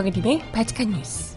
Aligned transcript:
정혜림의 0.00 0.40
바티칸 0.52 0.92
뉴스. 0.92 1.36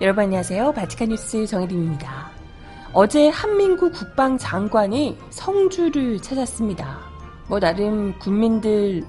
여러분 0.00 0.24
안녕하세요. 0.24 0.72
바티칸 0.72 1.10
뉴스 1.10 1.46
정혜림입니다. 1.46 2.30
어제 2.94 3.28
한민구 3.28 3.90
국방장관이 3.90 5.18
성주를 5.28 6.18
찾았습니다. 6.22 6.98
뭐 7.46 7.60
나름 7.60 8.18
국민들 8.18 9.04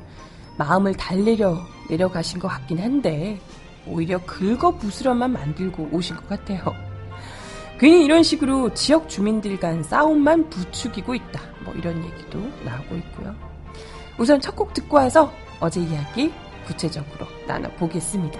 마음을 0.57 0.93
달래려 0.93 1.57
내려가신 1.89 2.39
것 2.39 2.49
같긴 2.49 2.79
한데 2.79 3.39
오히려 3.87 4.19
긁어 4.25 4.71
부스럼만 4.77 5.31
만들고 5.33 5.89
오신 5.91 6.15
것 6.15 6.29
같아요. 6.29 6.61
괜히 7.79 8.05
이런 8.05 8.23
식으로 8.23 8.73
지역 8.73 9.09
주민들 9.09 9.59
간 9.59 9.83
싸움만 9.83 10.49
부추기고 10.49 11.15
있다. 11.15 11.41
뭐 11.65 11.73
이런 11.73 12.03
얘기도 12.05 12.39
나오고 12.63 12.95
있고요. 12.95 13.35
우선 14.17 14.39
첫 14.39 14.55
곡 14.55 14.73
듣고 14.73 14.97
와서 14.97 15.33
어제 15.59 15.81
이야기 15.81 16.31
구체적으로 16.67 17.27
나눠보겠습니다. 17.47 18.39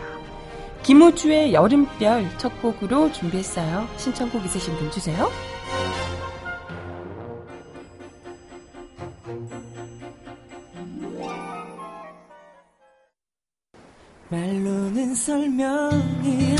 김우주의 0.83 1.53
여름별 1.53 2.37
첫 2.37 2.61
곡으로 2.61 3.11
준비했어요. 3.11 3.87
신청곡 3.97 4.45
있으신 4.45 4.75
분 4.77 4.91
주세요. 4.91 5.29
설명이 15.23 16.52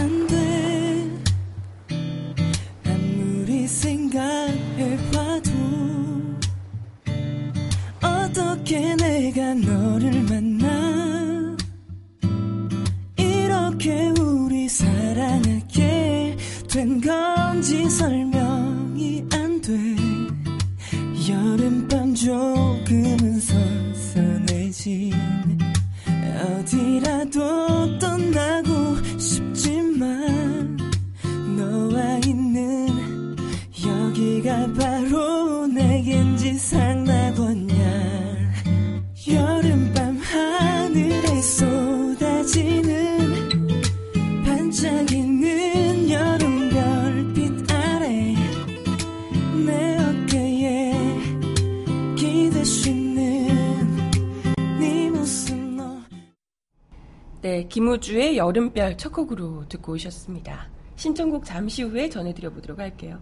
김우주의 57.74 58.38
여름별 58.38 58.98
첫 58.98 59.12
곡으로 59.12 59.68
듣고 59.68 59.94
오셨습니다. 59.94 60.68
신청곡 60.96 61.44
잠시 61.44 61.82
후에 61.82 62.08
전해드려 62.08 62.52
보도록 62.52 62.78
할게요. 62.78 63.20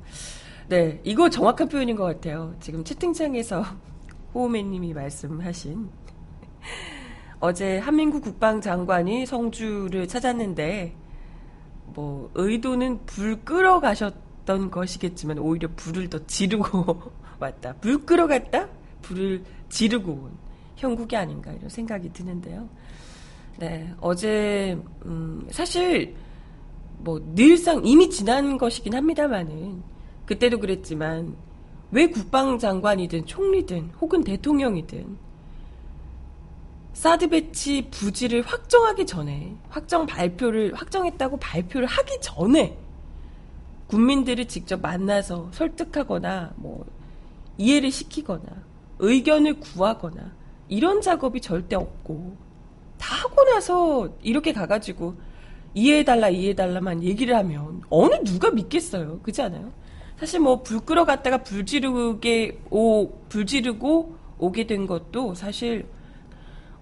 네, 0.68 1.00
이거 1.06 1.30
정확한 1.30 1.70
표현인 1.70 1.96
것 1.96 2.04
같아요. 2.04 2.54
지금 2.60 2.84
채팅창에서 2.84 3.64
호우매님이 4.36 4.94
말씀하신 4.94 5.90
어제 7.40 7.78
한민구 7.78 8.20
국방장관이 8.20 9.26
성주를 9.26 10.10
찾았는데 10.10 10.98
뭐 11.86 12.30
의도는 12.36 13.06
불 13.06 13.46
끄러 13.46 13.80
가셨던 13.80 14.70
것이겠지만 14.70 15.40
오히려 15.40 15.70
불을 15.78 16.10
더 16.10 16.28
지르고 16.28 17.14
왔다. 17.40 17.72
불 17.76 18.06
끄러 18.06 18.28
갔다? 18.28 18.68
불을 19.02 19.46
지르고 19.70 20.12
온 20.12 20.32
형국이 20.76 21.16
아닌가 21.16 21.54
이런 21.54 21.70
생각이 21.70 22.12
드는데요. 22.12 22.68
네, 23.58 23.94
어제 24.00 24.78
음, 25.06 25.48
사실 25.52 26.16
뭐 27.00 27.22
늘상 27.36 27.86
이미 27.86 28.10
지난 28.10 28.58
것이긴 28.58 28.96
합니다만은 28.96 29.84
그때도 30.26 30.60
그랬지만 30.60 31.36
왜 31.92 32.08
국방장관이든 32.08 33.26
총리든 33.26 33.92
혹은 34.00 34.24
대통령이든 34.24 35.18
사드 36.94 37.30
배치 37.30 37.88
부지를 37.90 38.42
확정하기 38.44 39.06
전에 39.06 39.56
확정 39.70 40.06
발표를 40.06 40.74
확정했다고 40.74 41.38
발표를 41.38 41.88
하기 41.88 42.22
전에 42.22 42.78
국민들을 43.88 44.48
직접 44.48 44.82
만나서 44.82 45.50
설득하거나 45.52 46.54
뭐 46.56 46.86
이해를 47.58 47.92
시키거나 47.92 48.44
의견을 49.00 49.60
구하거나 49.60 50.32
이런 50.70 51.02
작업이 51.02 51.42
절대 51.42 51.76
없고 51.76 52.38
다 53.02 53.16
하고 53.16 53.44
나서 53.46 54.10
이렇게 54.22 54.54
가가지고 54.54 55.16
이해해달라 55.74 56.30
이해해달라만 56.30 57.04
얘기를 57.04 57.36
하면 57.36 57.82
어느 57.90 58.16
누가 58.24 58.52
믿겠어요 58.52 59.20
그렇지 59.22 59.42
않아요? 59.42 59.72
사실 60.18 60.40
뭐불 60.40 60.82
끄러 60.82 61.04
갔다가 61.04 61.40
불 61.40 61.66
지르게 61.66 62.62
오, 62.70 63.10
불 63.28 63.48
지르고 63.48 64.16
오게 64.38 64.68
된 64.68 64.86
것도 64.86 65.34
사실 65.34 65.88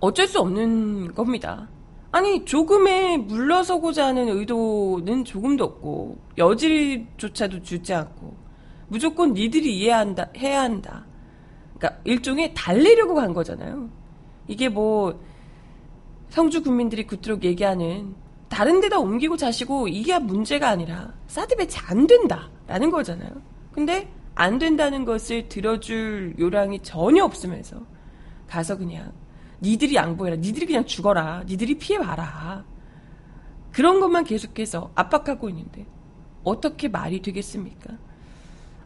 어쩔 0.01 0.27
수 0.27 0.39
없는 0.39 1.13
겁니다. 1.13 1.69
아니 2.11 2.43
조금에 2.43 3.17
물러서고자 3.17 4.07
하는 4.07 4.27
의도는 4.29 5.23
조금도 5.23 5.63
없고 5.63 6.17
여지조차도 6.37 7.61
주지 7.61 7.93
않고 7.93 8.35
무조건 8.89 9.33
니들이 9.33 9.77
이해한다 9.77 10.29
해야 10.37 10.61
한다. 10.63 11.05
그러니까 11.77 12.01
일종의 12.03 12.53
달래려고 12.53 13.15
간 13.15 13.33
거잖아요. 13.33 13.89
이게 14.47 14.67
뭐 14.67 15.21
성주 16.29 16.63
국민들이 16.63 17.05
그토록 17.05 17.43
얘기하는 17.43 18.15
다른 18.49 18.81
데다 18.81 18.99
옮기고 18.99 19.37
자시고 19.37 19.87
이게 19.87 20.17
문제가 20.17 20.69
아니라 20.69 21.13
사드 21.27 21.55
배치 21.55 21.79
안 21.87 22.07
된다라는 22.07 22.89
거잖아요. 22.91 23.29
근데 23.71 24.11
안 24.35 24.57
된다는 24.57 25.05
것을 25.05 25.49
들어줄 25.49 26.35
요량이 26.39 26.79
전혀 26.81 27.23
없으면서 27.23 27.85
가서 28.47 28.77
그냥 28.77 29.11
니들이 29.61 29.95
양보해라. 29.95 30.37
니들이 30.37 30.65
그냥 30.65 30.85
죽어라. 30.85 31.43
니들이 31.45 31.77
피해 31.77 31.99
봐라. 31.99 32.65
그런 33.71 33.99
것만 33.99 34.23
계속해서 34.23 34.91
압박하고 34.95 35.49
있는데 35.49 35.85
어떻게 36.43 36.87
말이 36.87 37.21
되겠습니까? 37.21 37.93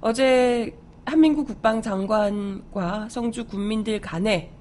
어제 0.01 0.77
한민구 1.05 1.45
국방장관과 1.45 3.09
성주 3.09 3.45
국민들 3.45 4.01
간에 4.01 4.51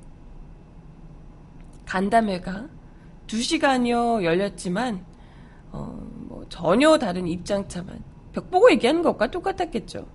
간담회가 1.93 2.69
2시간여 3.27 4.25
열렸지만 4.25 5.05
어, 5.73 5.95
뭐 6.27 6.43
전혀 6.49 6.97
다른 6.97 7.27
입장차만 7.27 8.03
벽 8.33 8.51
보고 8.51 8.71
얘기하는 8.71 9.03
것과 9.03 9.31
똑같았겠죠. 9.31 10.07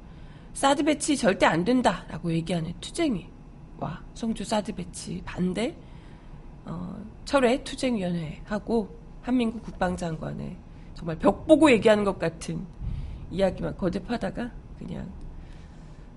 사드 0.54 0.84
배치 0.86 1.16
절대 1.16 1.46
안 1.46 1.64
된다라고 1.64 2.32
얘기하는 2.32 2.74
투쟁이 2.82 3.30
와 3.78 4.02
성주 4.16 4.44
사드 4.44 4.74
배치 4.74 5.22
반대 5.24 5.78
어, 6.66 7.00
철회 7.26 7.64
투쟁위원회하고 7.64 8.98
한민국 9.22 9.62
국방장관의 9.62 10.58
정말 10.96 11.20
벽 11.20 11.46
보고 11.46 11.70
얘기하는 11.70 12.04
것 12.04 12.18
같은 12.18 12.66
이야기만 13.30 13.78
거듭하다가 13.78 14.50
그냥 14.80 15.08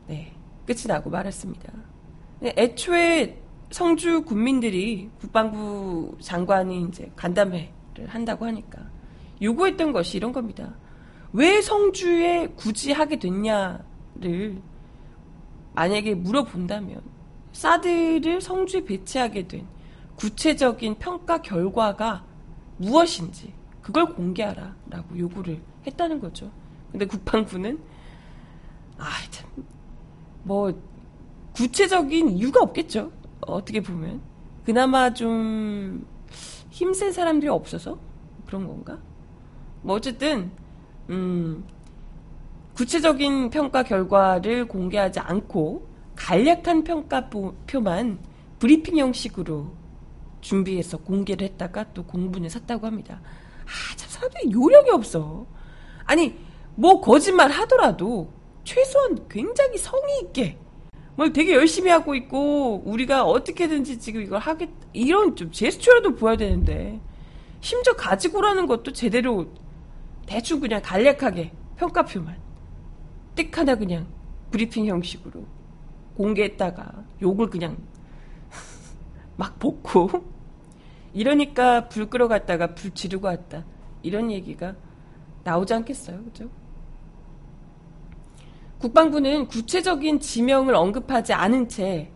네 0.07 0.33
끝이 0.65 0.87
나고 0.87 1.11
말았습니다. 1.11 1.71
네, 2.41 2.55
애초에 2.57 3.39
성주 3.70 4.22
군민들이 4.25 5.11
국방부 5.20 6.17
장관이 6.20 6.87
이제 6.88 7.11
간담회를 7.17 8.06
한다고 8.08 8.46
하니까 8.46 8.82
요구했던 9.40 9.93
것이 9.93 10.17
이런 10.17 10.32
겁니다. 10.32 10.75
왜 11.32 11.61
성주에 11.62 12.49
굳이 12.56 12.93
하게 12.93 13.19
됐냐를 13.19 14.61
만약에 15.75 16.14
물어본다면 16.14 17.00
사드를 17.52 18.40
성주에 18.40 18.84
배치하게 18.84 19.46
된 19.49 19.67
구체적인 20.16 20.96
평가 20.99 21.40
결과가 21.40 22.25
무엇인지 22.78 23.55
그걸 23.82 24.06
공개하라 24.14 24.75
라고 24.88 25.19
요구를 25.19 25.61
했다는 25.87 26.20
거죠. 26.20 26.50
근데 26.90 27.06
국방부는 27.06 27.78
아 28.99 29.05
참 29.31 29.49
뭐 30.43 30.73
구체적인 31.55 32.31
이유가 32.31 32.62
없겠죠. 32.62 33.12
어떻게 33.46 33.81
보면 33.81 34.20
그나마 34.64 35.12
좀 35.12 36.06
힘센 36.70 37.12
사람들이 37.12 37.48
없어서 37.48 37.98
그런 38.46 38.66
건가? 38.66 38.98
뭐 39.82 39.96
어쨌든 39.96 40.50
음 41.08 41.64
구체적인 42.75 43.50
평가 43.50 43.82
결과를 43.82 44.66
공개하지 44.69 45.20
않고 45.20 45.88
간략한 46.16 46.84
평가표만 46.84 48.19
브리핑 48.58 48.98
형식으로 48.98 49.72
준비해서 50.40 50.98
공개를 50.98 51.48
했다가 51.48 51.92
또 51.92 52.04
공분을 52.04 52.48
샀다고 52.50 52.87
합니다. 52.87 53.20
아, 53.64 53.96
참 53.96 54.08
사람들이 54.08 54.52
요령이 54.52 54.90
없어. 54.90 55.46
아니, 56.04 56.37
뭐 56.75 57.00
거짓말 57.00 57.50
하더라도 57.50 58.32
최소한 58.64 59.28
굉장히 59.28 59.78
성의 59.78 60.20
있게 60.22 60.58
뭘 61.17 61.33
되게 61.33 61.55
열심히 61.55 61.91
하고 61.91 62.15
있고 62.15 62.83
우리가 62.85 63.25
어떻게든지 63.25 63.99
지금 63.99 64.23
이걸 64.23 64.39
하겠 64.39 64.69
이런 64.93 65.37
좀 65.37 65.51
제스처라도 65.53 66.15
보여야 66.15 66.37
되는데 66.37 67.01
심지어 67.61 67.95
가지고라는 67.95 68.67
것도 68.67 68.93
제대로 68.93 69.47
대충 70.27 70.61
그냥 70.61 70.81
간략하게 70.83 71.53
평가표만 71.77 72.37
띡 73.37 73.55
하나 73.55 73.75
그냥 73.75 74.07
브리핑 74.51 74.87
형식으로 74.87 75.45
공개했다가 76.17 77.05
욕을 77.23 77.51
그냥 77.51 77.77
막 79.37 79.59
볶고 79.59 80.09
이러니까 81.12 81.89
불 81.89 82.09
끌어갔다가 82.09 82.75
불 82.75 82.93
지르고 82.93 83.27
왔다 83.27 83.65
이런 84.03 84.31
얘기가 84.31 84.75
나오지 85.45 85.75
않겠어요 85.75 86.25
그죠? 86.25 86.49
국방부는 88.81 89.47
구체적인 89.47 90.21
지명을 90.21 90.75
언급하지 90.75 91.35
않은 91.35 91.69
채 91.69 92.11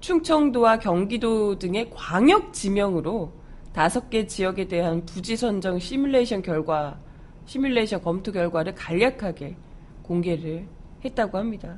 충청도와 0.00 0.80
경기도 0.80 1.56
등의 1.58 1.90
광역 1.94 2.52
지명으로 2.52 3.32
다섯 3.72 4.10
개 4.10 4.26
지역에 4.26 4.66
대한 4.66 5.06
부지 5.06 5.36
선정 5.36 5.78
시뮬레이션 5.78 6.42
결과, 6.42 6.98
시뮬레이션 7.46 8.02
검토 8.02 8.32
결과를 8.32 8.74
간략하게 8.74 9.56
공개를 10.02 10.66
했다고 11.04 11.38
합니다. 11.38 11.76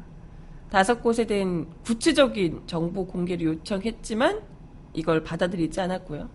다섯 0.71 1.03
곳에 1.03 1.27
대한 1.27 1.67
구체적인 1.85 2.63
정보 2.67 3.07
공개를 3.07 3.47
요청했지만 3.47 4.41
이걸 4.95 5.23
받아들이지 5.23 5.79
않았고요. 5.83 6.29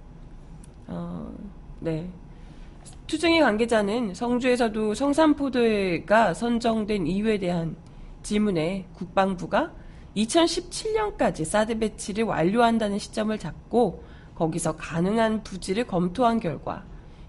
어, 0.88 1.34
네. 1.80 2.08
투쟁의 3.08 3.42
관계자는 3.42 4.14
성주에서도 4.14 4.94
성산포도회가 4.94 6.36
선정된 6.36 7.08
이유에 7.08 7.40
대한 7.40 7.76
질문에 8.26 8.88
국방부가 8.94 9.72
2017년까지 10.18 11.46
사드 11.46 11.78
배치를 11.78 12.24
완료한다는 12.24 12.98
시점을 12.98 13.38
잡고 13.38 14.04
거기서 14.34 14.76
가능한 14.76 15.44
부지를 15.44 15.86
검토한 15.86 16.40
결과 16.40 16.84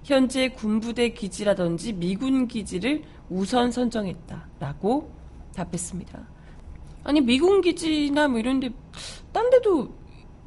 현재 0.04 0.48
군부대 0.48 1.10
기지라든지 1.10 1.92
미군 1.92 2.48
기지를 2.48 3.02
우선 3.28 3.70
선정했다라고 3.70 5.10
답했습니다. 5.54 6.26
아니 7.04 7.20
미군 7.20 7.60
기지나 7.60 8.28
뭐 8.28 8.38
이런데 8.38 8.70
딴 9.32 9.50
데도 9.50 9.94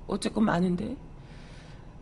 어쨌건 0.08 0.46
많은데 0.46 0.96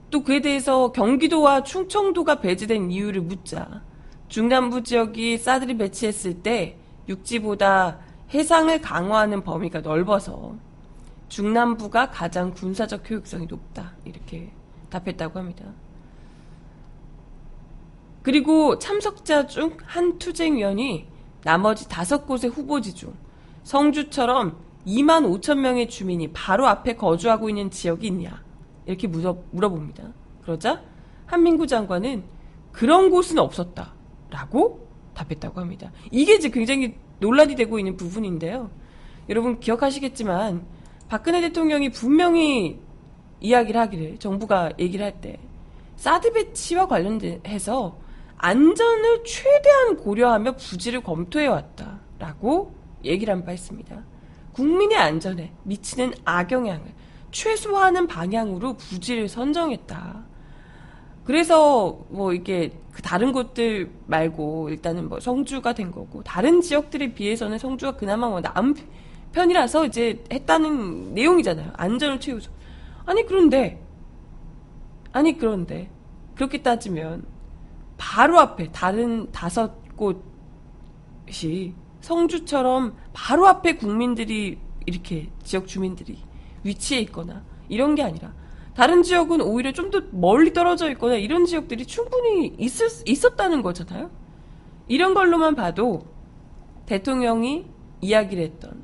또 0.10 0.24
그에 0.24 0.40
대해서 0.40 0.94
경기도와 0.94 1.64
충청도가 1.64 2.40
배제된 2.40 2.92
이유를 2.92 3.22
묻자 3.22 3.84
중남부 4.30 4.84
지역이 4.84 5.38
사드를 5.38 5.78
배치했을 5.78 6.42
때 6.42 6.78
육지보다 7.10 8.07
해상을 8.34 8.82
강화하는 8.82 9.44
범위가 9.44 9.82
넓어서 9.82 10.56
중남부가 11.30 12.10
가장 12.12 12.54
군사적 12.54 13.10
효율성이 13.10 13.48
높다. 13.48 13.94
이렇게 14.06 14.52
답했다고 14.90 15.40
합니다. 15.40 15.66
그리고 18.22 18.78
참석자 18.78 19.48
중 19.48 19.78
한 19.86 20.18
투쟁위원이 20.20 21.08
나머지 21.44 21.88
다섯 21.88 22.26
곳의 22.26 22.50
후보지 22.50 22.94
중 22.94 23.14
성주처럼 23.64 24.58
2만 24.86 25.24
5천 25.42 25.60
명의 25.60 25.88
주민이 25.90 26.32
바로 26.34 26.68
앞에 26.68 26.96
거주하고 26.96 27.50
있는 27.50 27.72
지역이 27.72 28.08
있냐 28.08 28.44
이렇게 28.86 29.08
물어, 29.08 29.38
물어봅니다. 29.52 30.04
그러자 30.42 30.82
한민구 31.26 31.68
장관은 31.68 32.24
그런 32.72 33.10
곳은 33.10 33.40
없었다 33.40 33.94
라고 34.30 34.88
답했다고 35.14 35.60
합니다. 35.60 35.92
이게 36.12 36.36
이제 36.36 36.50
굉장히 36.50 36.96
논란이 37.20 37.56
되고 37.56 37.80
있는 37.80 37.98
부분인데요. 37.98 38.70
여러분 39.30 39.60
기억하시겠지만 39.60 40.66
박근혜 41.10 41.42
대통령이 41.42 41.90
분명히 41.92 42.80
이야기를 43.40 43.80
하기를 43.82 44.18
정부가 44.20 44.72
얘기를 44.80 45.06
할 45.06 45.20
때 45.22 45.38
사드 45.98 46.32
배치와 46.34 46.88
관련해서 46.88 47.98
안전을 48.38 49.24
최대한 49.26 49.98
고려하며 49.98 50.56
부지를 50.58 51.02
검토해 51.02 51.48
왔다라고 51.48 52.76
얘기를 53.04 53.34
한 53.34 53.44
바 53.44 53.52
있습니다. 53.52 54.04
국민의 54.54 54.98
안전에 54.98 55.52
미치는 55.64 56.14
악영향을 56.24 56.94
최소화하는 57.32 58.08
방향으로 58.08 58.74
부지를 58.78 59.28
선정했다. 59.28 60.24
그래서 61.28 62.00
뭐 62.08 62.34
이게 62.34 62.72
그 62.94 63.02
다른 63.02 63.34
곳들 63.34 63.92
말고 64.06 64.70
일단은 64.70 65.10
뭐 65.10 65.20
성주가 65.20 65.74
된 65.74 65.92
거고 65.92 66.24
다른 66.24 66.62
지역들에 66.62 67.14
비해서는 67.14 67.60
성주가 67.60 67.98
그나마 67.98 68.30
뭐 68.30 68.40
나은 68.40 68.76
편이라서 69.34 69.88
이제 69.88 70.24
했다는 70.32 71.14
내용이잖아요. 71.14 71.74
안전을 71.76 72.22
최우선. 72.22 72.54
아니 73.06 73.26
그런데 73.26 73.84
아니 75.12 75.38
그런데 75.38 75.90
그렇게 76.34 76.62
따지면 76.62 77.26
바로 77.98 78.40
앞에 78.40 78.72
다른 78.72 79.30
다섯 79.34 79.74
곳이 79.98 81.74
성주처럼 82.00 82.96
바로 83.12 83.48
앞에 83.48 83.76
국민들이 83.76 84.58
이렇게 84.86 85.30
지역 85.44 85.68
주민들이 85.68 86.20
위치해 86.64 87.02
있거나 87.02 87.44
이런 87.68 87.96
게 87.96 88.04
아니라 88.04 88.32
다른 88.78 89.02
지역은 89.02 89.42
오히려 89.42 89.72
좀 89.72 89.90
더 89.90 90.02
멀리 90.12 90.54
떨어져 90.54 90.92
있거나 90.92 91.16
이런 91.16 91.46
지역들이 91.46 91.88
충분히 91.88 92.54
있을, 92.60 92.88
있었다는 93.08 93.64
거잖아요. 93.64 94.12
이런 94.88 95.16
걸로만 95.16 95.56
봐도 95.56 96.06
대통령이 96.86 97.66
이야기를 98.02 98.44
했던 98.44 98.84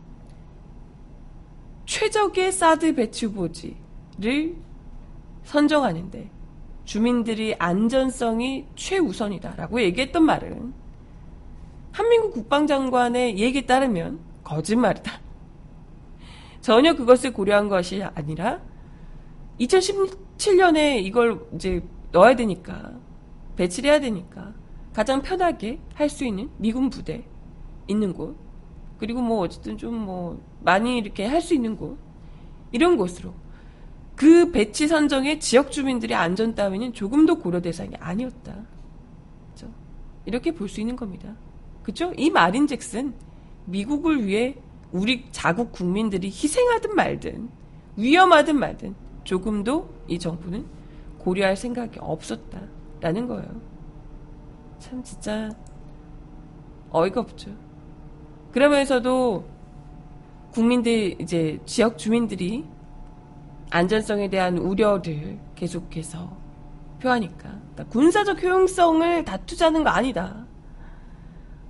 최적의 1.85 2.51
사드 2.51 2.95
배치 2.95 3.27
후보지를 3.27 4.55
선정하는데 5.43 6.29
주민들이 6.85 7.53
안전성이 7.59 8.65
최우선이다라고 8.75 9.79
얘기했던 9.83 10.23
말은 10.23 10.73
한민국 11.91 12.31
국방장관의 12.31 13.37
얘기에 13.37 13.67
따르면 13.67 14.19
거짓말이다. 14.43 15.19
전혀 16.61 16.95
그것을 16.95 17.31
고려한 17.31 17.69
것이 17.69 18.01
아니라 18.01 18.72
2017년에 19.59 21.03
이걸 21.03 21.45
이제 21.55 21.83
넣어야 22.11 22.35
되니까 22.35 22.93
배치를 23.55 23.89
해야 23.91 23.99
되니까 23.99 24.53
가장 24.93 25.21
편하게 25.21 25.79
할 25.95 26.09
수 26.09 26.25
있는 26.25 26.49
미군 26.57 26.89
부대 26.89 27.23
있는 27.87 28.13
곳 28.13 28.35
그리고 28.99 29.21
뭐 29.21 29.39
어쨌든 29.39 29.77
좀 29.77 29.93
뭐 29.93 30.41
많이 30.61 30.97
이렇게 30.97 31.25
할 31.25 31.41
수 31.41 31.53
있는 31.53 31.75
곳 31.75 31.97
이런 32.71 32.97
곳으로 32.97 33.33
그 34.15 34.51
배치 34.51 34.87
선정에 34.87 35.39
지역 35.39 35.71
주민들의 35.71 36.15
안전 36.15 36.53
따위는 36.55 36.93
조금도 36.93 37.39
고려 37.39 37.59
대상이 37.61 37.91
아니었다. 37.99 38.55
그렇죠? 39.55 39.73
이렇게 40.25 40.51
볼 40.53 40.69
수 40.69 40.79
있는 40.81 40.95
겁니다. 40.95 41.35
그렇죠? 41.81 42.13
이 42.17 42.29
말인즉슨 42.29 43.13
미국을 43.65 44.25
위해 44.25 44.55
우리 44.91 45.25
자국 45.31 45.71
국민들이 45.71 46.27
희생하든 46.27 46.95
말든 46.95 47.49
위험하든 47.97 48.57
말든 48.59 48.95
조금도 49.23 49.89
이 50.07 50.19
정부는 50.19 50.65
고려할 51.19 51.55
생각이 51.55 51.99
없었다. 51.99 52.59
라는 52.99 53.27
거예요. 53.27 53.49
참 54.79 55.03
진짜 55.03 55.49
어이가 56.91 57.21
없죠. 57.21 57.51
그러면서도 58.51 59.45
국민들 60.51 61.19
이제 61.19 61.59
지역 61.65 61.97
주민들이 61.97 62.65
안전성에 63.71 64.29
대한 64.29 64.57
우려를 64.57 65.39
계속해서 65.55 66.37
표하니까 67.01 67.49
그러니까 67.73 67.83
군사적 67.89 68.41
효용성을 68.43 69.25
다투자는 69.25 69.83
거 69.83 69.89
아니다. 69.89 70.45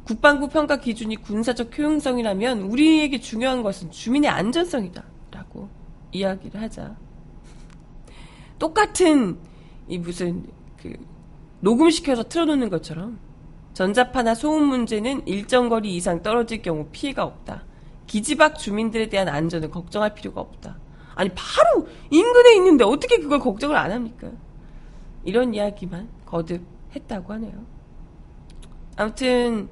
국방부 0.03 0.49
평가 0.49 0.77
기준이 0.77 1.15
군사적 1.15 1.77
효용성이라면 1.77 2.63
우리에게 2.63 3.19
중요한 3.19 3.63
것은 3.63 3.89
주민의 3.89 4.29
안전성이다. 4.29 5.03
라고 5.31 5.69
이야기를 6.11 6.61
하자. 6.61 6.95
똑같은 8.59 9.37
이 9.87 9.97
무슨 9.97 10.45
그 10.81 10.93
녹음시켜서 11.59 12.23
틀어놓는 12.23 12.69
것처럼 12.69 13.19
전자파나 13.73 14.35
소음 14.35 14.65
문제는 14.65 15.27
일정 15.27 15.69
거리 15.69 15.95
이상 15.95 16.21
떨어질 16.21 16.61
경우 16.61 16.87
피해가 16.91 17.23
없다. 17.23 17.65
기지박 18.07 18.59
주민들에 18.59 19.09
대한 19.09 19.27
안전을 19.27 19.71
걱정할 19.71 20.13
필요가 20.13 20.41
없다. 20.41 20.77
아니 21.15 21.29
바로 21.29 21.87
인근에 22.09 22.55
있는데 22.55 22.83
어떻게 22.83 23.17
그걸 23.17 23.39
걱정을 23.39 23.75
안 23.75 23.91
합니까? 23.91 24.29
이런 25.23 25.53
이야기만 25.53 26.09
거듭 26.25 26.61
했다고 26.95 27.33
하네요. 27.33 27.53
아무튼 28.95 29.69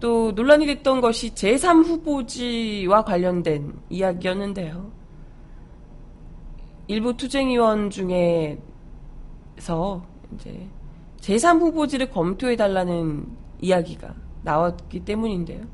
또 0.00 0.32
논란이 0.32 0.66
됐던 0.66 1.00
것이 1.00 1.34
제3 1.34 1.84
후보지와 1.84 3.04
관련된 3.04 3.74
이야기였는데요. 3.88 4.92
일부 6.92 7.16
투쟁위원 7.16 7.88
중에서 7.88 8.60
이제 10.34 10.68
제3 11.20 11.58
후보지를 11.58 12.10
검토해 12.10 12.56
달라는 12.56 13.26
이야기가 13.62 14.14
나왔기 14.42 15.02
때문인데요. 15.06 15.64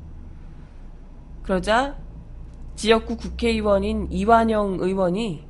그러자 1.43 1.97
지역구 2.75 3.17
국회의원인 3.17 4.07
이완영 4.09 4.77
의원이 4.79 5.45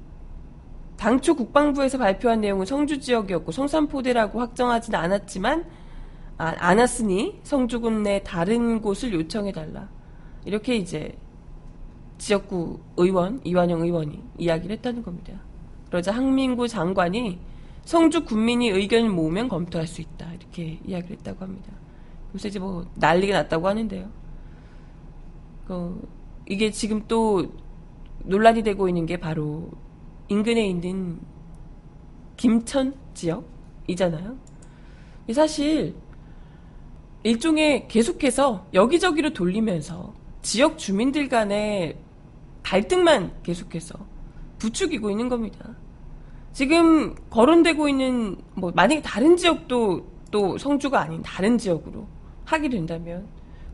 당초 0.97 1.35
국방부에서 1.35 1.99
발표한 1.99 2.41
내용은 2.41 2.65
성주 2.65 2.99
지역이었고 2.99 3.51
성산포대라고 3.51 4.39
확정하진 4.39 4.95
않았지만 4.95 5.65
아, 6.39 6.55
않았으니 6.57 7.41
성주군 7.43 8.01
내 8.01 8.23
다른 8.23 8.81
곳을 8.81 9.13
요청해 9.13 9.51
달라. 9.51 9.87
이렇게 10.45 10.77
이제 10.77 11.15
지역구 12.17 12.79
의원, 12.97 13.39
이완영 13.43 13.81
의원이 13.81 14.23
이야기를 14.39 14.77
했다는 14.77 15.03
겁니다. 15.03 15.48
그러자 15.89 16.11
항민구 16.11 16.67
장관이 16.67 17.39
성주 17.85 18.25
군민이 18.25 18.69
의견을 18.69 19.09
모으면 19.09 19.49
검토할 19.49 19.87
수 19.87 20.01
있다. 20.01 20.31
이렇게 20.33 20.79
이야기를 20.85 21.17
했다고 21.17 21.43
합니다. 21.43 21.71
그래서 22.31 22.47
이제 22.47 22.59
뭐 22.59 22.85
난리가 22.95 23.33
났다고 23.33 23.67
하는데요. 23.67 24.09
그, 25.65 26.07
이게 26.47 26.71
지금 26.71 27.03
또 27.07 27.51
논란이 28.23 28.63
되고 28.63 28.87
있는 28.87 29.05
게 29.05 29.17
바로 29.17 29.69
인근에 30.27 30.67
있는 30.67 31.19
김천 32.37 32.93
지역이잖아요. 33.13 34.37
사실 35.33 35.95
일종의 37.23 37.87
계속해서 37.87 38.67
여기저기로 38.73 39.33
돌리면서 39.33 40.13
지역 40.41 40.77
주민들 40.77 41.27
간의 41.27 41.97
갈등만 42.63 43.33
계속해서 43.43 44.08
부추기고 44.59 45.09
있는 45.09 45.29
겁니다. 45.29 45.75
지금 46.53 47.15
거론되고 47.29 47.89
있는 47.89 48.37
뭐 48.53 48.71
만약에 48.75 49.01
다른 49.01 49.35
지역도 49.35 50.05
또 50.31 50.57
성주가 50.57 51.01
아닌 51.01 51.21
다른 51.23 51.57
지역으로 51.57 52.05
하게 52.45 52.69
된다면 52.69 53.25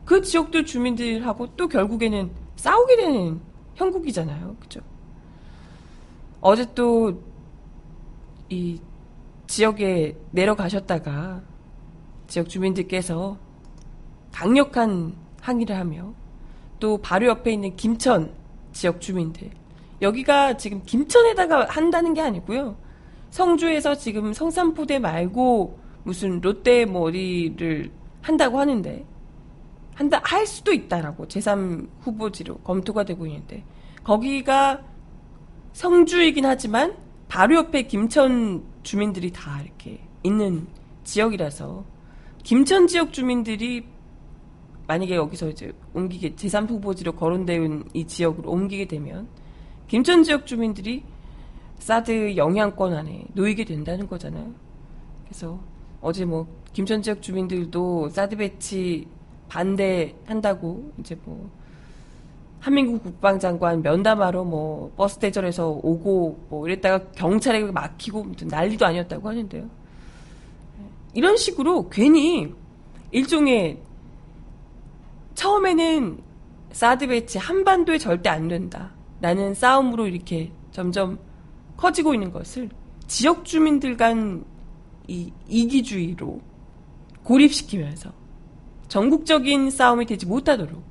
그 0.04 0.22
지역들 0.22 0.64
주민들하고 0.64 1.48
또 1.56 1.68
결국에는 1.68 2.30
싸우게 2.56 2.96
되는 2.96 3.40
형국이잖아요. 3.74 4.56
그죠? 4.60 4.80
어제 6.40 6.64
또 6.74 7.36
이 8.48 8.78
지역에 9.48 10.16
내려가셨다가 10.30 11.42
지역 12.28 12.48
주민들께서 12.48 13.36
강력한 14.32 15.14
항의를 15.40 15.76
하며 15.76 16.12
또 16.78 16.98
바로 16.98 17.26
옆에 17.26 17.52
있는 17.52 17.74
김천 17.76 18.32
지역 18.72 19.00
주민들 19.00 19.50
여기가 20.02 20.56
지금 20.56 20.82
김천에다가 20.84 21.66
한다는 21.68 22.14
게 22.14 22.20
아니고요. 22.20 22.76
성주에서 23.30 23.96
지금 23.96 24.32
성산포대 24.32 24.98
말고 24.98 25.78
무슨 26.04 26.40
롯데 26.40 26.84
뭐 26.84 27.02
어디를 27.02 27.90
한다고 28.22 28.58
하는데 28.58 29.04
한다 29.94 30.20
할 30.24 30.46
수도 30.46 30.72
있다라고 30.72 31.26
제3 31.26 31.88
후보지로 32.00 32.58
검토가 32.58 33.04
되고 33.04 33.26
있는데 33.26 33.64
거기가 34.04 34.82
성주이긴 35.72 36.44
하지만 36.44 36.96
바로 37.28 37.56
옆에 37.56 37.82
김천 37.82 38.62
주민들이 38.82 39.32
다 39.32 39.60
이렇게 39.62 40.00
있는 40.22 40.66
지역이라서 41.04 41.84
김천 42.42 42.86
지역 42.86 43.12
주민들이 43.12 43.84
만약에 44.86 45.16
여기서 45.16 45.48
이제 45.48 45.72
옮기게 45.94 46.34
제3 46.36 46.68
후보지로 46.68 47.12
거론된 47.12 47.88
이 47.94 48.06
지역으로 48.06 48.50
옮기게 48.50 48.86
되면 48.86 49.28
김천 49.88 50.22
지역 50.24 50.46
주민들이 50.46 51.04
사드 51.78 52.36
영향권 52.36 52.94
안에 52.94 53.26
놓이게 53.34 53.64
된다는 53.64 54.08
거잖아요. 54.08 54.52
그래서 55.24 55.60
어제 56.00 56.24
뭐 56.24 56.46
김천 56.72 57.02
지역 57.02 57.22
주민들도 57.22 58.08
사드 58.08 58.36
배치 58.36 59.06
반대한다고 59.48 60.92
이제 60.98 61.16
뭐 61.24 61.50
한민국 62.60 63.02
국방장관 63.02 63.82
면담하러 63.82 64.42
뭐 64.44 64.92
버스 64.96 65.18
대절에서 65.18 65.68
오고 65.68 66.46
뭐 66.48 66.66
이랬다가 66.66 67.04
경찰에 67.12 67.62
막히고 67.62 68.32
난리도 68.44 68.84
아니었다고 68.84 69.28
하는데요. 69.28 69.68
이런 71.14 71.36
식으로 71.36 71.88
괜히 71.88 72.52
일종의 73.12 73.80
처음에는 75.34 76.18
사드 76.72 77.06
배치 77.06 77.38
한반도에 77.38 77.98
절대 77.98 78.28
안 78.28 78.48
된다. 78.48 78.90
라는 79.20 79.54
싸움으로 79.54 80.06
이렇게 80.06 80.52
점점 80.70 81.18
커지고 81.76 82.14
있는 82.14 82.32
것을 82.32 82.68
지역 83.06 83.44
주민들 83.44 83.96
간 83.96 84.56
이 85.08 85.32
이기주의로 85.48 86.40
고립시키면서 87.22 88.12
전국적인 88.88 89.70
싸움이 89.70 90.06
되지 90.06 90.26
못하도록 90.26 90.82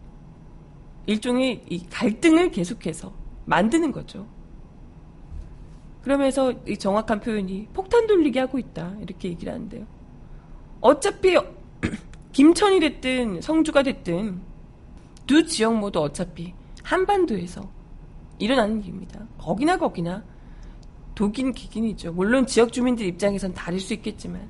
일종의 1.06 1.64
이 1.70 1.86
갈등을 1.90 2.52
계속해서 2.52 3.14
만드는 3.46 3.92
거죠. 3.92 4.28
그러면서 6.02 6.54
이 6.68 6.78
정확한 6.78 7.20
표현이 7.20 7.70
폭탄 7.74 8.08
돌리게 8.08 8.40
하고 8.40 8.58
있다. 8.60 8.96
이렇게 9.02 9.30
얘기를 9.30 9.54
하는데요. 9.54 9.86
어차피 10.82 11.36
김천이 12.32 12.80
됐든 12.80 13.42
성주가 13.42 13.84
됐든 13.84 14.42
두 15.26 15.46
지역 15.46 15.78
모두 15.78 16.00
어차피 16.02 16.54
한반도에서 16.84 17.68
일어나는 18.40 18.84
일입니다. 18.84 19.26
거기나 19.38 19.78
거기나 19.78 20.24
독인 21.16 21.54
기긴이죠. 21.54 22.14
물론 22.14 22.46
지역 22.46 22.74
주민들 22.74 23.06
입장에선 23.06 23.54
다를 23.54 23.80
수 23.80 23.94
있겠지만 23.94 24.50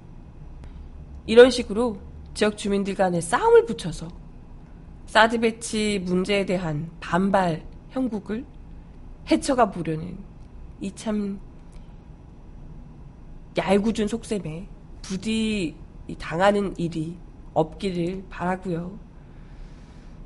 이런 1.27 1.49
식으로 1.49 1.97
지역 2.33 2.57
주민들 2.57 2.95
간에 2.95 3.21
싸움을 3.21 3.65
붙여서 3.65 4.07
사드 5.07 5.39
배치 5.39 5.99
문제에 6.03 6.45
대한 6.45 6.89
반발 6.99 7.65
형국을 7.91 8.45
헤쳐가 9.29 9.71
보려는 9.71 10.17
이 10.81 10.91
참 10.91 11.39
얄궂은 13.57 14.07
속셈에 14.07 14.67
부디 15.01 15.75
당하는 16.19 16.73
일이 16.77 17.17
없기를 17.53 18.23
바라고요. 18.29 18.99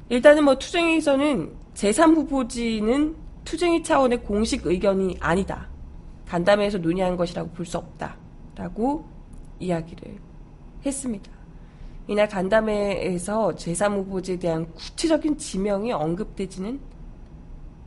일단은 0.09 0.43
뭐 0.43 0.57
투쟁에서는 0.57 1.51
제3 1.75 2.15
후보지는 2.15 3.15
투쟁이 3.49 3.81
차원의 3.81 4.21
공식 4.21 4.67
의견이 4.67 5.17
아니다. 5.19 5.67
간담회에서 6.27 6.77
논의한 6.77 7.17
것이라고 7.17 7.49
볼 7.49 7.65
수 7.65 7.79
없다. 7.79 8.15
라고 8.55 9.07
이야기를 9.59 10.19
했습니다. 10.85 11.31
이날 12.07 12.29
간담회에서 12.29 13.55
제3 13.55 13.95
후보지에 13.97 14.37
대한 14.37 14.71
구체적인 14.73 15.39
지명이 15.39 15.91
언급되지는 15.91 16.79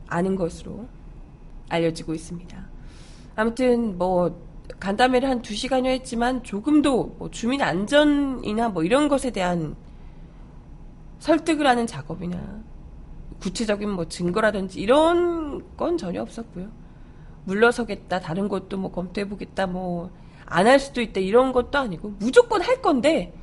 않은 0.07 0.35
것으로 0.35 0.85
알려지고 1.69 2.13
있습니다. 2.13 2.57
아무튼 3.37 3.97
뭐 3.97 4.37
간담회를 4.81 5.29
한 5.29 5.41
2시간여 5.41 5.85
했지만 5.85 6.43
조금도 6.43 7.15
뭐 7.19 7.31
주민 7.31 7.61
안전이나 7.61 8.67
뭐 8.67 8.83
이런 8.83 9.07
것에 9.07 9.31
대한 9.31 9.77
설득을 11.19 11.65
하는 11.65 11.87
작업이나 11.87 12.61
구체적인 13.43 13.89
뭐 13.89 14.07
증거라든지 14.07 14.79
이런 14.79 15.75
건 15.75 15.97
전혀 15.97 16.21
없었고요. 16.21 16.69
물러서겠다, 17.45 18.21
다른 18.21 18.47
것도 18.47 18.77
뭐 18.77 18.91
검토해보겠다, 18.91 19.67
뭐 19.67 20.23
안 20.45 20.67
할 20.67 20.79
수도 20.79 21.01
있다 21.01 21.19
이런 21.19 21.51
것도 21.51 21.77
아니고 21.77 22.15
무조건 22.19 22.61
할 22.61 22.81
건데 22.81 23.33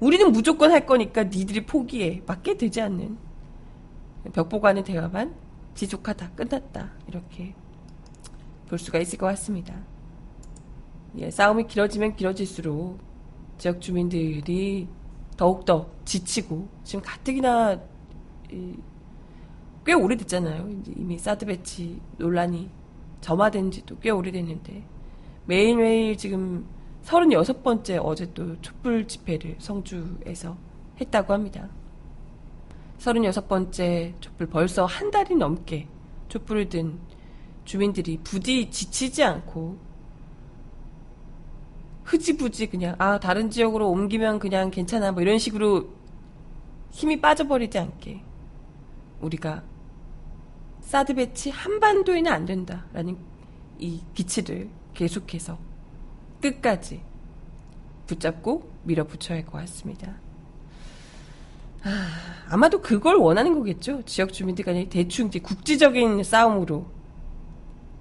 우리는 0.00 0.32
무조건 0.32 0.72
할 0.72 0.84
거니까 0.84 1.24
니들이 1.24 1.64
포기해 1.64 2.22
맞게 2.26 2.56
되지 2.56 2.80
않는 2.80 3.16
벽보관의 4.32 4.84
대화만 4.84 5.34
지속하다 5.74 6.32
끝났다 6.32 6.92
이렇게 7.08 7.54
볼 8.68 8.78
수가 8.78 8.98
있을 8.98 9.18
것 9.18 9.26
같습니다. 9.26 9.74
예, 11.18 11.30
싸움이 11.30 11.66
길어지면 11.66 12.16
길어질수록 12.16 12.98
지역 13.58 13.80
주민들이 13.80 14.88
더욱더 15.36 15.88
지치고 16.04 16.68
지금 16.82 17.02
가뜩이나 17.04 17.74
이, 17.74 17.78
꽤 19.84 19.92
오래됐잖아요. 19.94 20.68
이미 20.96 21.18
사드 21.18 21.46
배치 21.46 22.00
논란이 22.18 22.70
점화된 23.20 23.70
지도 23.70 23.98
꽤 23.98 24.10
오래됐는데 24.10 24.84
매일매일 25.46 26.16
지금 26.16 26.66
36번째 27.04 28.00
어제 28.02 28.32
또 28.32 28.60
촛불 28.60 29.06
집회를 29.06 29.56
성주에서 29.58 30.56
했다고 31.00 31.32
합니다. 31.32 31.68
36번째 32.98 34.12
촛불 34.20 34.46
벌써 34.46 34.84
한 34.84 35.10
달이 35.10 35.34
넘게 35.34 35.88
촛불을 36.28 36.68
든 36.68 36.98
주민들이 37.64 38.18
부디 38.22 38.70
지치지 38.70 39.24
않고 39.24 39.76
흐지부지 42.04 42.68
그냥 42.68 42.94
아 42.98 43.18
다른 43.18 43.50
지역으로 43.50 43.90
옮기면 43.90 44.38
그냥 44.38 44.70
괜찮아 44.70 45.12
뭐 45.12 45.22
이런 45.22 45.38
식으로 45.38 45.88
힘이 46.90 47.20
빠져버리지 47.20 47.78
않게 47.78 48.22
우리가 49.22 49.62
사드 50.80 51.14
배치 51.14 51.50
한반도에는 51.50 52.30
안 52.30 52.44
된다라는 52.44 53.16
이 53.78 54.02
기치를 54.14 54.68
계속해서 54.94 55.58
끝까지 56.40 57.00
붙잡고 58.06 58.70
밀어붙여야 58.82 59.38
할 59.38 59.46
것 59.46 59.52
같습니다. 59.58 60.12
아, 61.84 61.88
아마도 62.48 62.80
그걸 62.80 63.16
원하는 63.16 63.54
거겠죠. 63.54 64.02
지역 64.04 64.32
주민들 64.32 64.64
간에 64.64 64.88
대충 64.88 65.28
이제 65.28 65.38
국지적인 65.40 66.22
싸움으로 66.22 66.86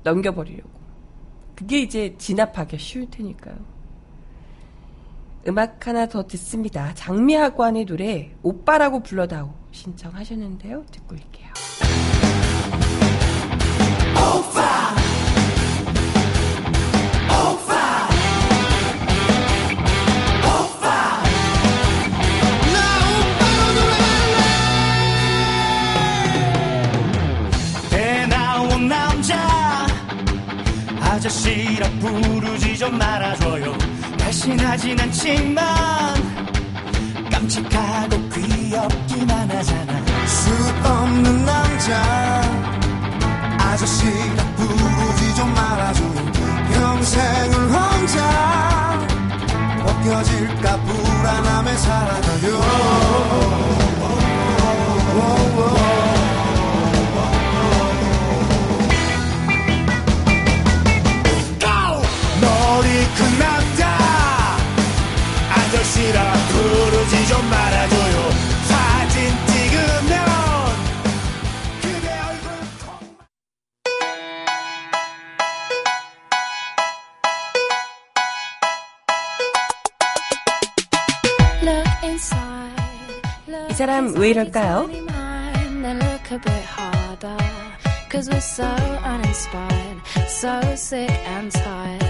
넘겨버리려고. 0.04 0.70
그게 1.56 1.80
이제 1.80 2.16
진압하기 2.18 2.78
쉬울 2.78 3.10
테니까요. 3.10 3.56
음악 5.48 5.88
하나 5.88 6.08
더 6.08 6.26
듣습니다. 6.28 6.94
장미하관의 6.94 7.86
노래 7.86 8.36
오빠라고 8.44 9.02
불러다오 9.02 9.54
신청하셨는데요. 9.72 10.86
듣고 10.92 11.16
올게요. 11.16 11.52
배 27.90 28.26
나온 28.28 28.88
남자 28.88 29.38
아저씨라 31.02 31.90
부르지 32.00 32.78
좀 32.78 32.98
말아줘요 32.98 33.76
날씬하진 34.18 35.00
않지만 35.00 35.66
깜찍하고 37.32 38.18
귀 38.30 38.51
엽기만 38.72 39.52
하잖아. 39.52 40.26
수 40.26 40.50
없는 40.88 41.46
남자. 41.46 42.42
아저씨라 43.60 44.44
부르지 44.56 45.36
좀 45.36 45.54
말아줘. 45.54 46.04
평생을 46.74 47.54
혼자 47.72 49.00
벗겨질까 49.84 50.78
불안함에 50.78 51.78
살아가요 51.78 52.62
이 84.02 84.10
사람 84.10 84.16
왜 84.16 84.30
이럴까요? 84.30 84.90
Cause 88.10 88.30
we're 88.30 88.42
so 88.42 88.66
uninspired, 89.06 90.02
so 90.28 90.60
sick 90.74 91.10
and 91.28 91.50
tired 91.50 92.04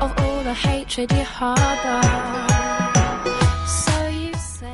of 0.00 0.10
all 0.22 0.42
the 0.42 0.54
hatred 0.54 1.12
you 1.14 1.24
harbor. 1.24 2.00
So 3.66 4.08
you 4.08 4.32
say. 4.34 4.72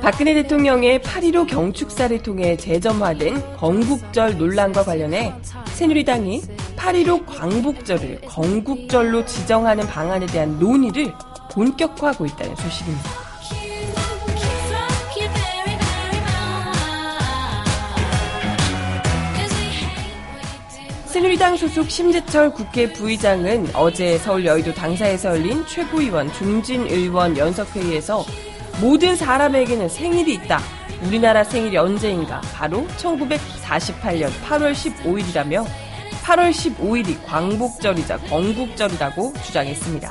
박근혜 0.00 0.32
대통령의 0.34 1.00
8.15 1.00 1.48
경축사를 1.48 2.22
통해 2.22 2.56
재점화된 2.56 3.56
건국절 3.56 4.38
논란과 4.38 4.84
관련해 4.84 5.34
새누리당이 5.72 6.42
8.15 6.76 7.26
광복절을 7.26 8.20
건국절로 8.26 9.24
지정하는 9.26 9.88
방안에 9.88 10.26
대한 10.26 10.56
논의를 10.60 11.12
본격화하고 11.50 12.26
있다는 12.26 12.54
소식입니다. 12.54 13.25
새누리당 21.16 21.56
소속 21.56 21.90
심재철 21.90 22.52
국회 22.52 22.92
부의장은 22.92 23.70
어제 23.72 24.18
서울 24.18 24.44
여의도 24.44 24.74
당사에서 24.74 25.30
열린 25.30 25.64
최고위원 25.64 26.30
중진 26.34 26.82
의원 26.90 27.38
연석회의에서 27.38 28.22
모든 28.82 29.16
사람에게는 29.16 29.88
생일이 29.88 30.34
있다. 30.34 30.60
우리나라 31.06 31.42
생일이 31.42 31.74
언제인가? 31.78 32.42
바로 32.52 32.86
1948년 32.98 34.28
8월 34.46 34.74
15일이라며 34.74 35.64
8월 36.22 36.50
15일이 36.50 37.16
광복절이자 37.24 38.18
건국절이라고 38.18 39.32
주장했습니다. 39.42 40.10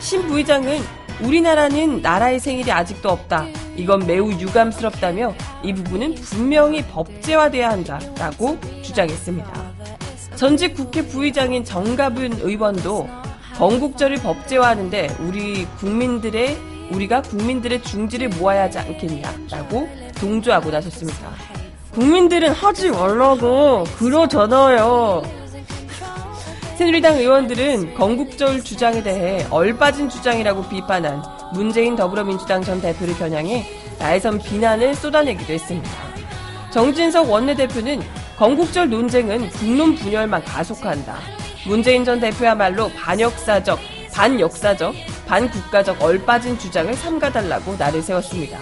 신 0.00 0.26
부의장은 0.26 0.82
우리나라는 1.22 2.02
나라의 2.02 2.38
생일이 2.38 2.70
아직도 2.70 3.08
없다. 3.08 3.46
이건 3.76 4.06
매우 4.06 4.30
유감스럽다며 4.32 5.34
이 5.62 5.72
부분은 5.72 6.16
분명히 6.16 6.82
법제화돼야 6.82 7.70
한다라고 7.70 8.58
주장했습니다. 8.82 9.67
전직 10.38 10.74
국회 10.74 11.04
부의장인 11.04 11.64
정갑은 11.64 12.42
의원도 12.42 13.08
건국절을 13.56 14.18
법제화하는데 14.18 15.16
우리 15.18 15.66
국민들의 15.80 16.56
우리가 16.92 17.22
국민들의 17.22 17.82
중지를 17.82 18.28
모아야 18.28 18.62
하지 18.62 18.78
않겠냐라고 18.78 19.88
동조하고 20.20 20.70
나섰습니다. 20.70 21.32
국민들은 21.90 22.52
하지 22.52 22.88
말라고 22.90 23.82
그러잖아요. 23.98 25.22
새누리당 26.76 27.16
의원들은 27.16 27.94
건국절 27.94 28.62
주장에 28.62 29.02
대해 29.02 29.44
얼빠진 29.50 30.08
주장이라고 30.08 30.68
비판한 30.68 31.20
문재인 31.52 31.96
더불어민주당 31.96 32.62
전 32.62 32.80
대표를 32.80 33.18
겨냥해 33.18 33.66
나해선 33.98 34.38
비난을 34.38 34.94
쏟아내기도 34.94 35.52
했습니다. 35.52 35.90
정진석 36.70 37.28
원내대표는 37.28 38.02
건국절 38.38 38.88
논쟁은 38.88 39.50
국론 39.50 39.96
분열만 39.96 40.44
가속화한다. 40.44 41.18
문재인 41.66 42.04
전 42.04 42.20
대표야말로 42.20 42.88
반역사적, 42.90 43.80
반역사적, 44.14 44.94
반국가적 45.26 46.00
얼빠진 46.00 46.56
주장을 46.56 46.94
삼가달라고 46.94 47.74
날을 47.76 48.00
세웠습니다. 48.00 48.60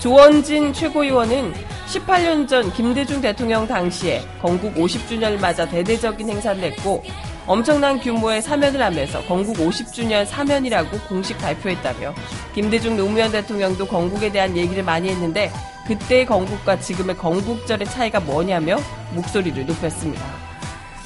조원진 0.00 0.74
최고위원은 0.74 1.54
18년 1.86 2.46
전 2.46 2.70
김대중 2.74 3.22
대통령 3.22 3.66
당시에 3.66 4.22
건국 4.42 4.74
50주년을 4.74 5.40
맞아 5.40 5.66
대대적인 5.66 6.28
행사를 6.28 6.62
했고 6.62 7.02
엄청난 7.46 7.98
규모의 7.98 8.42
사면을 8.42 8.82
하면서 8.82 9.22
건국 9.22 9.56
50주년 9.56 10.24
사면이라고 10.26 10.98
공식 11.08 11.38
발표했다며 11.38 12.14
김대중 12.54 12.96
노무현 12.96 13.32
대통령도 13.32 13.86
건국에 13.86 14.30
대한 14.30 14.56
얘기를 14.56 14.82
많이 14.82 15.08
했는데 15.08 15.50
그때의 15.86 16.26
건국과 16.26 16.78
지금의 16.78 17.16
건국절의 17.16 17.86
차이가 17.86 18.20
뭐냐며 18.20 18.76
목소리를 19.14 19.66
높였습니다. 19.66 20.24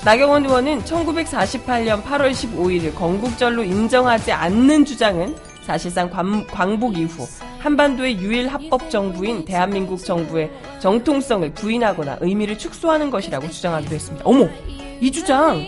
나경원 0.04 0.44
의원은 0.44 0.84
1948년 0.84 2.02
8월 2.02 2.32
15일을 2.32 2.94
건국절로 2.94 3.64
인정하지 3.64 4.32
않는 4.32 4.84
주장은 4.84 5.34
사실상 5.62 6.10
광, 6.10 6.46
광복 6.46 6.98
이후 6.98 7.26
한반도의 7.60 8.18
유일 8.18 8.48
합법 8.48 8.90
정부인 8.90 9.46
대한민국 9.46 10.04
정부의 10.04 10.50
정통성을 10.80 11.54
부인하거나 11.54 12.18
의미를 12.20 12.58
축소하는 12.58 13.10
것이라고 13.10 13.48
주장하기도 13.48 13.94
했습니다. 13.94 14.24
어머! 14.26 14.46
이 15.00 15.11
주장 15.11 15.66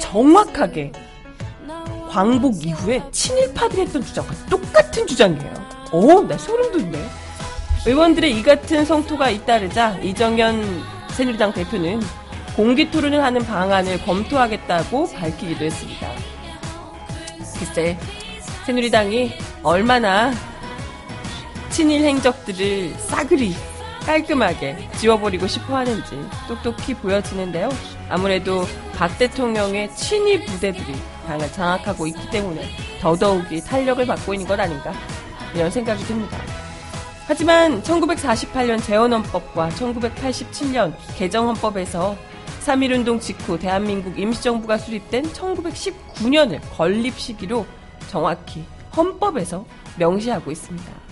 정확하게 0.00 0.92
광복 2.10 2.64
이후에 2.64 3.02
친일파들이 3.10 3.82
했던 3.82 4.02
주장과 4.02 4.34
똑같은 4.48 5.06
주장이에요. 5.06 5.54
오, 5.92 6.22
나 6.22 6.36
소름 6.38 6.72
돋네. 6.72 6.98
의원들의 7.86 8.36
이 8.36 8.42
같은 8.42 8.84
성토가 8.84 9.30
잇따르자 9.30 9.98
이정현 9.98 10.82
새누리당 11.10 11.52
대표는 11.52 12.00
공기 12.56 12.90
토론을 12.90 13.22
하는 13.22 13.44
방안을 13.44 14.02
검토하겠다고 14.04 15.12
밝히기도 15.12 15.64
했습니다. 15.64 16.10
글쎄, 17.58 17.98
새누리당이 18.66 19.32
얼마나 19.62 20.32
친일 21.70 22.02
행적들을 22.04 22.94
싸그리 22.98 23.54
깔끔하게 24.08 24.88
지워버리고 24.96 25.46
싶어 25.46 25.76
하는지 25.76 26.18
똑똑히 26.48 26.94
보여지는데요. 26.94 27.68
아무래도 28.08 28.64
박 28.96 29.18
대통령의 29.18 29.94
친일 29.94 30.46
부대들이 30.46 30.94
당을 31.26 31.52
장악하고 31.52 32.06
있기 32.06 32.30
때문에 32.30 32.62
더더욱이 33.02 33.60
탄력을 33.60 34.06
받고 34.06 34.32
있는 34.32 34.48
것 34.48 34.58
아닌가 34.58 34.94
이런 35.54 35.70
생각이 35.70 36.02
듭니다. 36.04 36.38
하지만 37.26 37.82
1948년 37.82 38.82
재헌헌법과 38.82 39.68
1987년 39.68 40.94
개정헌법에서 41.18 42.16
3.1운동 42.64 43.20
직후 43.20 43.58
대한민국 43.58 44.18
임시정부가 44.18 44.78
수립된 44.78 45.24
1919년을 45.34 46.60
건립 46.74 47.18
시기로 47.18 47.66
정확히 48.08 48.64
헌법에서 48.96 49.66
명시하고 49.98 50.50
있습니다. 50.50 51.07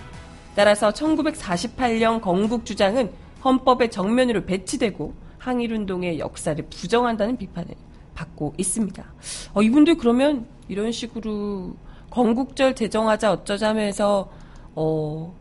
따라서 0.57 0.89
1948년 0.89 2.19
건국 2.19 2.65
주장은 2.65 3.11
헌법의 3.45 3.91
정면으로 3.91 4.43
배치되고 4.45 5.13
항일 5.37 5.71
운동의 5.71 6.17
역사를 6.17 6.65
부정한다는 6.67 7.37
비판을 7.37 7.75
받고 8.15 8.55
있습니다. 8.57 9.05
어, 9.53 9.61
이분들 9.61 9.97
그러면 9.97 10.47
이런 10.67 10.91
식으로 10.91 11.75
건국절 12.09 12.73
제정하자 12.73 13.33
어쩌자 13.33 13.69
하면서 13.69 14.31
어, 14.73 15.31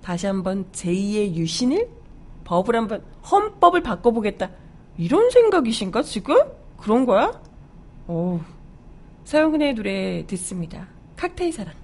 다시 0.00 0.26
한번 0.26 0.64
제2의 0.72 1.34
유신을 1.34 1.86
법을 2.44 2.74
한번 2.74 3.04
헌법을 3.30 3.82
바꿔보겠다 3.82 4.48
이런 4.96 5.28
생각이신가 5.28 6.04
지금 6.04 6.38
그런 6.78 7.04
거야? 7.04 7.38
어, 8.06 8.42
서영은의 9.24 9.74
노래 9.74 10.24
듣습니다. 10.26 10.88
칵테일 11.16 11.52
사랑. 11.52 11.83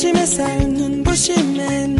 아침 0.00 0.16
햇살 0.16 0.60
눈부심에 0.60 1.99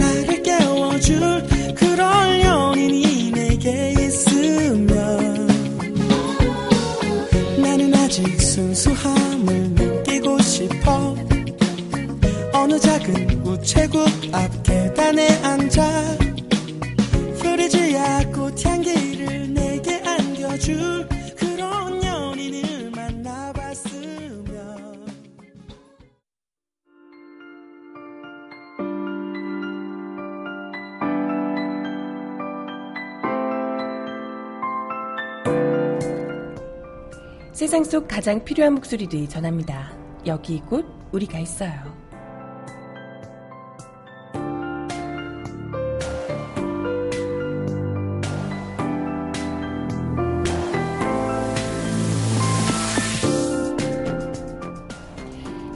가장 38.10 38.42
필요한 38.44 38.74
목소리를 38.74 39.28
전합니다. 39.28 39.92
여기 40.26 40.60
곧 40.60 40.84
우리가 41.12 41.38
있어요. 41.38 41.70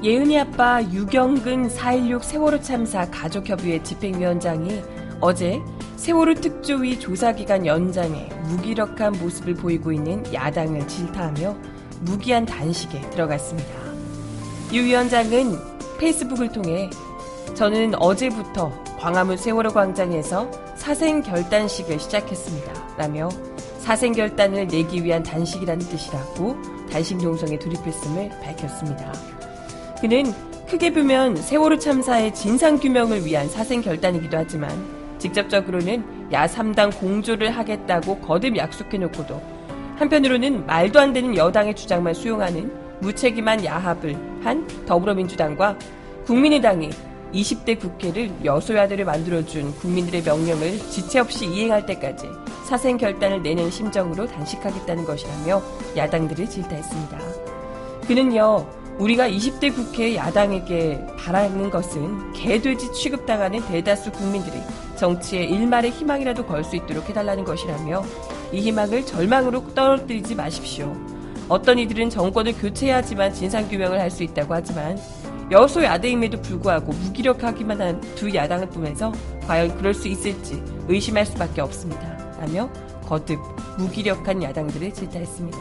예은이 0.02 0.40
아빠 0.40 0.82
유경근 0.82 1.68
4.16 1.68 2.22
세월호 2.24 2.60
참사 2.60 3.08
가족협의회 3.12 3.80
집행위원장이 3.84 4.82
어제 5.20 5.62
세월호 5.94 6.34
특조위 6.34 6.98
조사기간 6.98 7.64
연장에 7.64 8.28
무기력한 8.48 9.12
모습을 9.20 9.54
보이고 9.54 9.92
있는 9.92 10.24
야당을 10.34 10.88
질타하며 10.88 11.73
무기한 12.04 12.44
단식에 12.46 13.00
들어갔습니다. 13.10 13.70
유 14.72 14.82
위원장은 14.84 15.58
페이스북을 15.98 16.52
통해 16.52 16.90
저는 17.54 17.94
어제부터 17.96 18.72
광화문 18.98 19.36
세월호 19.36 19.70
광장에서 19.72 20.50
사생 20.76 21.22
결단식을 21.22 21.98
시작했습니다. 21.98 22.96
라며 22.96 23.28
사생 23.78 24.12
결단을 24.12 24.66
내기 24.66 25.04
위한 25.04 25.22
단식이라는 25.22 25.86
뜻이라고 25.86 26.56
단식 26.90 27.18
농성에 27.18 27.58
돌입했음을 27.58 28.30
밝혔습니다. 28.40 29.12
그는 30.00 30.32
크게 30.68 30.92
보면 30.92 31.36
세월호 31.36 31.78
참사의 31.78 32.34
진상 32.34 32.78
규명을 32.78 33.24
위한 33.24 33.48
사생 33.48 33.82
결단이기도 33.82 34.36
하지만 34.36 34.70
직접적으로는 35.18 36.30
야3당 36.30 36.98
공조를 36.98 37.50
하겠다고 37.50 38.18
거듭 38.20 38.56
약속해놓고도 38.56 39.53
한편으로는 39.96 40.66
말도 40.66 41.00
안 41.00 41.12
되는 41.12 41.36
여당의 41.36 41.74
주장만 41.74 42.14
수용하는 42.14 42.72
무책임한 43.00 43.64
야합을 43.64 44.16
한 44.42 44.66
더불어민주당과 44.86 45.78
국민의당이 46.26 46.90
20대 47.32 47.78
국회를 47.78 48.30
여소야대를 48.44 49.04
만들어준 49.04 49.74
국민들의 49.76 50.22
명령을 50.22 50.78
지체 50.78 51.18
없이 51.18 51.46
이행할 51.46 51.84
때까지 51.86 52.28
사생 52.64 52.96
결단을 52.96 53.42
내는 53.42 53.70
심정으로 53.70 54.26
단식하겠다는 54.26 55.04
것이라며 55.04 55.60
야당들을 55.96 56.48
질타했습니다. 56.48 57.18
그는요, 58.06 58.66
우리가 58.98 59.28
20대 59.28 59.74
국회 59.74 60.14
야당에게 60.14 61.04
바라는 61.18 61.70
것은 61.70 62.32
개돼지 62.32 62.92
취급당하는 62.92 63.60
대다수 63.66 64.12
국민들이 64.12 64.56
정치에 64.96 65.42
일말의 65.42 65.90
희망이라도 65.90 66.46
걸 66.46 66.62
수 66.62 66.76
있도록 66.76 67.08
해달라는 67.08 67.44
것이라며 67.44 68.04
이 68.52 68.60
희망을 68.60 69.04
절망으로 69.06 69.74
떨어뜨리지 69.74 70.34
마십시오. 70.34 70.94
어떤 71.48 71.78
이들은 71.78 72.10
정권을 72.10 72.54
교체해야지만 72.54 73.32
진상규명을 73.34 74.00
할 74.00 74.10
수 74.10 74.22
있다고 74.22 74.54
하지만 74.54 74.98
여소 75.50 75.82
야대임에도 75.84 76.40
불구하고 76.40 76.92
무기력하기만 76.92 77.80
한 77.80 78.00
두 78.14 78.34
야당을 78.34 78.70
보면서 78.70 79.12
과연 79.46 79.76
그럴 79.76 79.92
수 79.92 80.08
있을지 80.08 80.62
의심할 80.88 81.26
수밖에 81.26 81.60
없습니다. 81.60 82.16
라며 82.38 82.70
거듭 83.06 83.38
무기력한 83.78 84.42
야당들을 84.42 84.94
질타했습니다. 84.94 85.58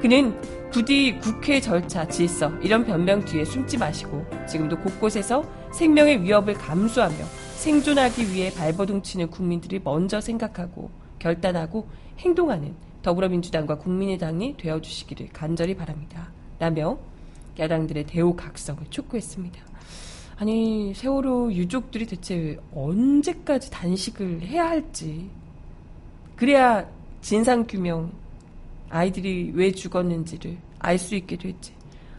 그는 0.00 0.34
부디 0.70 1.18
국회 1.20 1.60
절차, 1.60 2.06
질서 2.06 2.50
이런 2.62 2.84
변명 2.84 3.24
뒤에 3.24 3.44
숨지 3.44 3.76
마시고 3.78 4.24
지금도 4.48 4.78
곳곳에서 4.78 5.44
생명의 5.72 6.22
위협을 6.22 6.54
감수하며 6.54 7.16
생존하기 7.56 8.32
위해 8.32 8.52
발버둥치는 8.54 9.30
국민들이 9.30 9.80
먼저 9.82 10.20
생각하고 10.20 10.90
결단하고 11.26 11.88
행동하는 12.18 12.74
더불어민주당과 13.02 13.78
국민의당이 13.78 14.56
되어주시기를 14.56 15.30
간절히 15.32 15.74
바랍니다. 15.74 16.30
라며 16.58 16.98
야당들의 17.58 18.06
대우각성을 18.06 18.82
촉구했습니다. 18.90 19.60
아니 20.36 20.94
세월호 20.94 21.52
유족들이 21.52 22.06
대체 22.06 22.58
언제까지 22.74 23.70
단식을 23.70 24.42
해야 24.42 24.68
할지 24.68 25.28
그래야 26.36 26.88
진상 27.22 27.66
규명 27.66 28.12
아이들이 28.88 29.50
왜 29.54 29.72
죽었는지를 29.72 30.58
알 30.78 30.98
수 30.98 31.16
있게 31.16 31.36
됐지. 31.36 31.72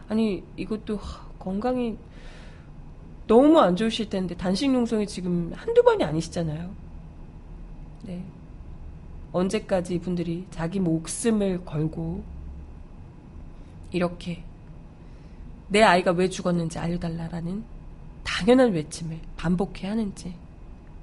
아니 0.08 0.42
이것도 0.56 0.96
하, 0.96 1.26
건강이 1.38 1.96
너무 3.26 3.58
안 3.58 3.76
좋으실 3.76 4.10
텐데 4.10 4.36
단식 4.36 4.70
농성이 4.70 5.06
지금 5.06 5.52
한두 5.54 5.82
번이 5.82 6.04
아니시잖아요. 6.04 6.70
네. 8.02 8.22
언제까지 9.32 9.94
이분들이 9.94 10.46
자기 10.50 10.80
목숨을 10.80 11.64
걸고 11.64 12.24
이렇게 13.92 14.42
내 15.68 15.82
아이가 15.82 16.12
왜 16.12 16.28
죽었는지 16.28 16.78
알려달라라는 16.78 17.64
당연한 18.24 18.72
외침을 18.72 19.18
반복해야 19.36 19.92
하는지 19.92 20.34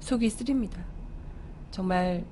속이 0.00 0.28
쓰립니다. 0.30 0.84
정말 1.70 2.24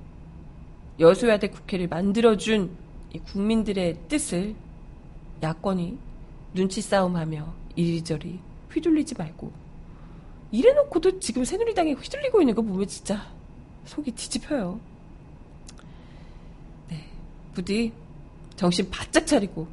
여소야대 0.99 1.51
국회를 1.51 1.89
만들어준 1.89 2.77
이 3.13 3.19
국민들의 3.19 3.99
뜻을 4.09 4.55
야권이 5.43 5.99
눈치 6.55 6.81
싸움하며 6.81 7.53
이리저리 7.77 8.41
휘둘리지 8.71 9.15
말고 9.17 9.53
이래놓고도 10.53 11.19
지금 11.19 11.45
새누리당에 11.45 11.93
휘둘리고 11.93 12.41
있는 12.41 12.55
거 12.55 12.63
보면 12.63 12.87
진짜 12.87 13.27
속이 13.87 14.13
뒤집혀요. 14.13 14.81
네, 17.55 17.62
부디 17.62 17.93
정신 18.57 18.90
바짝 18.90 19.27
차리고 19.27 19.69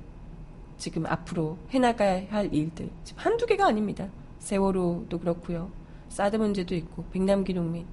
지금 0.78 1.08
앞으로 1.08 1.58
해나가야 1.72 2.28
할 2.30 2.54
일들 2.54 2.90
지금 3.04 3.24
한두 3.24 3.48
개가 3.48 3.66
아닙니다. 3.66 4.08
세월호도 4.38 5.20
그렇고요. 5.20 5.72
사드 6.10 6.36
문제도 6.36 6.76
있고 6.76 7.04
백남기 7.12 7.54
농민 7.54 7.88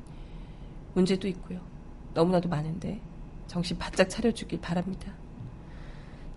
문제도 0.93 1.27
있고요. 1.29 1.61
너무나도 2.13 2.51
많은데 2.51 3.01
정신 3.47 3.79
바짝 3.79 4.11
차려주길 4.11 4.61
바랍니다. 4.61 5.13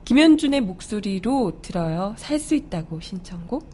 김현준의 0.06 0.62
목소리로 0.62 1.62
들어요. 1.62 2.16
살 2.18 2.40
수 2.40 2.56
있다고 2.56 3.02
신청곡. 3.02 3.70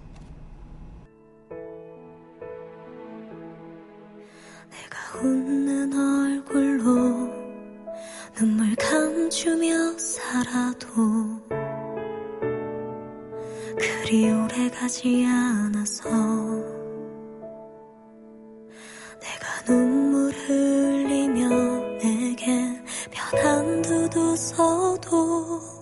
내가 4.72 5.20
웃는 5.20 5.94
얼굴로 5.94 7.37
눈물 8.38 8.76
감추며 8.76 9.98
살아도 9.98 10.86
그리 13.80 14.30
오래 14.30 14.70
가지 14.70 15.26
않아서 15.26 16.08
내가 19.20 19.64
눈물 19.66 20.32
흘리며 20.32 21.50
내겐 21.98 22.86
편한 23.10 23.82
듯 23.82 24.16
웃어도 24.16 25.77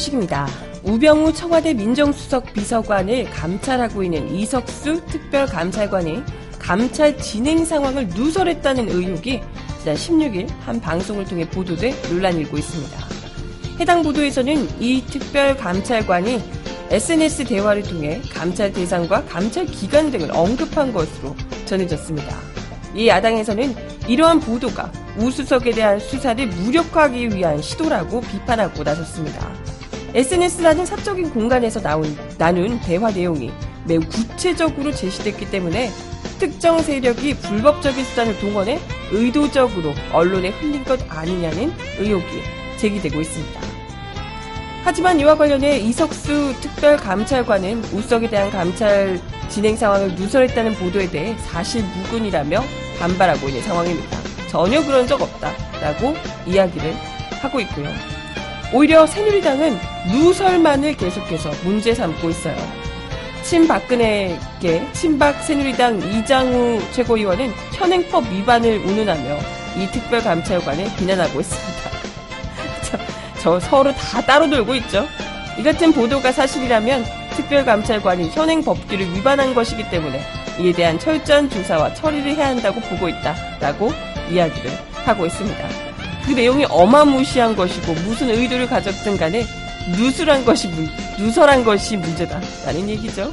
소식입니다. 0.00 0.48
우병우 0.82 1.34
청와대 1.34 1.74
민정수석 1.74 2.52
비서관을 2.54 3.24
감찰하고 3.30 4.02
있는 4.02 4.34
이석수 4.34 5.04
특별감찰관이 5.06 6.22
감찰 6.58 7.18
진행 7.18 7.64
상황을 7.64 8.08
누설했다는 8.08 8.88
의혹이 8.88 9.42
지난 9.80 9.96
16일 9.96 10.48
한 10.60 10.80
방송을 10.80 11.24
통해 11.24 11.48
보도돼 11.48 11.94
논란이 12.10 12.40
일고 12.40 12.56
있습니다. 12.56 12.98
해당 13.78 14.02
보도에서는 14.02 14.80
이 14.80 15.04
특별감찰관이 15.04 16.42
SNS 16.90 17.44
대화를 17.44 17.82
통해 17.82 18.20
감찰 18.32 18.72
대상과 18.72 19.26
감찰 19.26 19.66
기간 19.66 20.10
등을 20.10 20.30
언급한 20.32 20.92
것으로 20.92 21.36
전해졌습니다. 21.66 22.36
이 22.94 23.06
야당에서는 23.06 23.74
이러한 24.08 24.40
보도가 24.40 24.90
우수석에 25.18 25.72
대한 25.72 26.00
수사를 26.00 26.44
무력화하기 26.46 27.36
위한 27.36 27.60
시도라고 27.60 28.20
비판하고 28.22 28.82
나섰습니다. 28.82 29.59
SNS라는 30.14 30.86
사적인 30.86 31.30
공간에서 31.30 31.80
나온, 31.80 32.16
나눈 32.36 32.80
대화 32.80 33.10
내용이 33.10 33.52
매우 33.84 34.00
구체적으로 34.00 34.90
제시됐기 34.90 35.50
때문에 35.50 35.90
특정 36.38 36.82
세력이 36.82 37.34
불법적인 37.36 38.04
수단을 38.04 38.38
동원해 38.40 38.80
의도적으로 39.12 39.94
언론에 40.12 40.50
흘린 40.50 40.84
것 40.84 41.00
아니냐는 41.08 41.72
의혹이 41.98 42.42
제기되고 42.78 43.20
있습니다. 43.20 43.60
하지만 44.82 45.20
이와 45.20 45.36
관련해 45.36 45.78
이석수 45.78 46.54
특별감찰관은 46.60 47.84
우석에 47.92 48.30
대한 48.30 48.50
감찰 48.50 49.20
진행 49.48 49.76
상황을 49.76 50.14
누설했다는 50.14 50.74
보도에 50.74 51.08
대해 51.10 51.36
사실 51.38 51.84
무근이라며 51.84 52.62
반발하고 52.98 53.48
있는 53.48 53.62
상황입니다. 53.62 54.18
전혀 54.48 54.84
그런 54.84 55.06
적 55.06 55.20
없다라고 55.20 56.14
이야기를 56.46 56.94
하고 57.42 57.60
있고요. 57.60 58.19
오히려 58.72 59.06
새누리당은 59.06 59.78
누설만을 60.12 60.96
계속해서 60.96 61.50
문제 61.64 61.92
삼고 61.92 62.30
있어요. 62.30 62.56
친박근혜계 63.42 64.92
친박 64.92 65.42
새누리당 65.42 65.98
이장우 65.98 66.80
최고위원은 66.92 67.50
현행법 67.72 68.30
위반을 68.30 68.78
운운하며 68.78 69.38
이 69.76 69.86
특별감찰관을 69.90 70.84
비난하고 70.96 71.40
있습니다. 71.40 71.90
저, 72.84 72.98
저 73.40 73.60
서로 73.60 73.92
다 73.92 74.20
따로 74.20 74.46
놀고 74.46 74.74
있죠. 74.76 75.06
이 75.58 75.62
같은 75.64 75.92
보도가 75.92 76.30
사실이라면 76.30 77.04
특별감찰관이 77.34 78.30
현행 78.30 78.62
법규를 78.62 79.14
위반한 79.14 79.52
것이기 79.52 79.90
때문에 79.90 80.22
이에 80.60 80.72
대한 80.72 80.98
철저한 80.98 81.50
조사와 81.50 81.94
처리를 81.94 82.36
해야 82.36 82.48
한다고 82.48 82.80
보고 82.80 83.08
있다라고 83.08 83.92
이야기를 84.30 84.70
하고 85.04 85.26
있습니다. 85.26 85.89
그 86.30 86.34
내용이 86.34 86.64
어마무시한 86.70 87.56
것이고 87.56 87.92
무슨 88.04 88.30
의도를 88.30 88.68
가졌든 88.68 89.16
간에 89.16 89.44
누술한 89.98 90.44
것이 90.44 90.68
문, 90.68 90.86
누설한 91.18 91.64
것이 91.64 91.96
문제다 91.96 92.40
라는 92.64 92.88
얘기죠. 92.88 93.32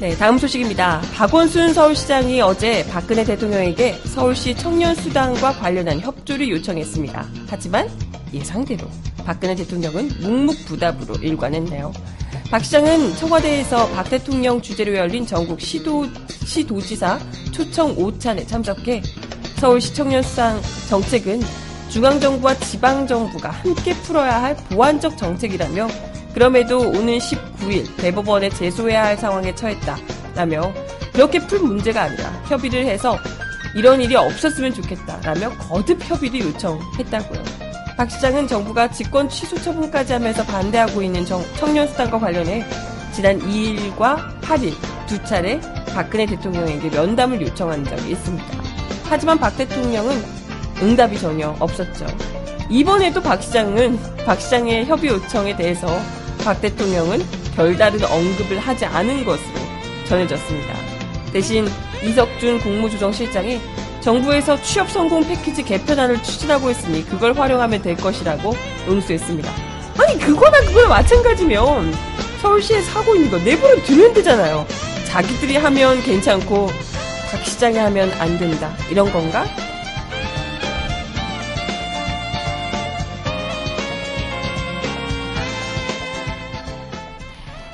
네, 0.00 0.16
다음 0.16 0.38
소식입니다. 0.38 1.02
박원순 1.12 1.74
서울시장이 1.74 2.40
어제 2.40 2.82
박근혜 2.88 3.24
대통령에게 3.24 3.98
서울시 4.06 4.56
청년수당과 4.56 5.52
관련한 5.52 6.00
협조를 6.00 6.48
요청했습니다. 6.48 7.26
하지만 7.46 7.90
예상대로 8.32 8.88
박근혜 9.26 9.54
대통령은 9.54 10.08
묵묵부답으로 10.22 11.16
일관했네요. 11.16 11.92
박 12.50 12.64
시장은 12.64 13.14
청와대에서 13.16 13.90
박 13.90 14.08
대통령 14.08 14.62
주재로 14.62 14.94
열린 14.94 15.26
전국 15.26 15.60
시도, 15.60 16.06
시도지사 16.46 17.18
초청 17.52 17.90
오찬에 17.90 18.46
참석해 18.46 19.02
서울시 19.56 19.94
청년수당 19.94 20.58
정책은 20.88 21.42
중앙정부와 21.90 22.54
지방정부가 22.54 23.50
함께 23.50 23.92
풀어야 23.92 24.42
할 24.42 24.56
보완적 24.70 25.18
정책이라며 25.18 25.88
그럼에도 26.32 26.78
오는 26.78 27.18
19일 27.18 27.94
대법원에 27.98 28.48
제소해야 28.48 29.04
할 29.04 29.18
상황에 29.18 29.54
처했다라며 29.54 30.72
그렇게 31.12 31.40
풀 31.40 31.60
문제가 31.60 32.04
아니라 32.04 32.30
협의를 32.46 32.86
해서 32.86 33.18
이런 33.74 34.00
일이 34.00 34.16
없었으면 34.16 34.72
좋겠다라며 34.72 35.50
거듭 35.58 36.02
협의를 36.02 36.40
요청했다고요. 36.40 37.67
박 37.98 38.08
시장은 38.08 38.46
정부가 38.46 38.88
직권 38.92 39.28
취소 39.28 39.60
처분까지 39.60 40.12
하면서 40.12 40.44
반대하고 40.44 41.02
있는 41.02 41.26
정, 41.26 41.42
청년수당과 41.56 42.20
관련해 42.20 42.64
지난 43.12 43.40
2일과 43.40 44.40
8일 44.40 44.72
두 45.08 45.20
차례 45.24 45.60
박근혜 45.92 46.24
대통령에게 46.24 46.90
면담을 46.90 47.40
요청한 47.40 47.84
적이 47.84 48.12
있습니다. 48.12 48.46
하지만 49.08 49.36
박 49.36 49.56
대통령은 49.56 50.16
응답이 50.80 51.18
전혀 51.18 51.48
없었죠. 51.58 52.06
이번에도 52.70 53.20
박 53.20 53.42
시장은 53.42 53.98
박 54.24 54.40
시장의 54.40 54.86
협의 54.86 55.10
요청에 55.10 55.56
대해서 55.56 55.88
박 56.44 56.60
대통령은 56.60 57.18
별다른 57.56 58.04
언급을 58.04 58.60
하지 58.60 58.84
않은 58.84 59.24
것으로 59.24 59.58
전해졌습니다. 60.06 60.72
대신 61.32 61.66
이석준 62.04 62.60
국무조정실장이 62.60 63.58
정부에서 64.08 64.58
취업 64.62 64.90
성공 64.90 65.22
패키지 65.22 65.62
개편안을 65.62 66.22
추진하고 66.22 66.70
있으니 66.70 67.04
그걸 67.04 67.34
활용하면 67.34 67.82
될 67.82 67.94
것이라고 67.94 68.54
응수했습니다. 68.88 69.52
아니 69.98 70.18
그거나 70.18 70.62
그거나 70.62 70.88
마찬가지면 70.88 71.92
서울시에 72.40 72.80
사고 72.80 73.14
있는 73.14 73.30
거 73.30 73.36
내부로 73.36 73.76
두면 73.82 74.14
되잖아요. 74.14 74.66
자기들이 75.08 75.58
하면 75.58 76.00
괜찮고 76.00 76.70
각 77.30 77.44
시장이 77.44 77.76
하면 77.76 78.10
안 78.12 78.38
된다 78.38 78.74
이런 78.90 79.12
건가? 79.12 79.44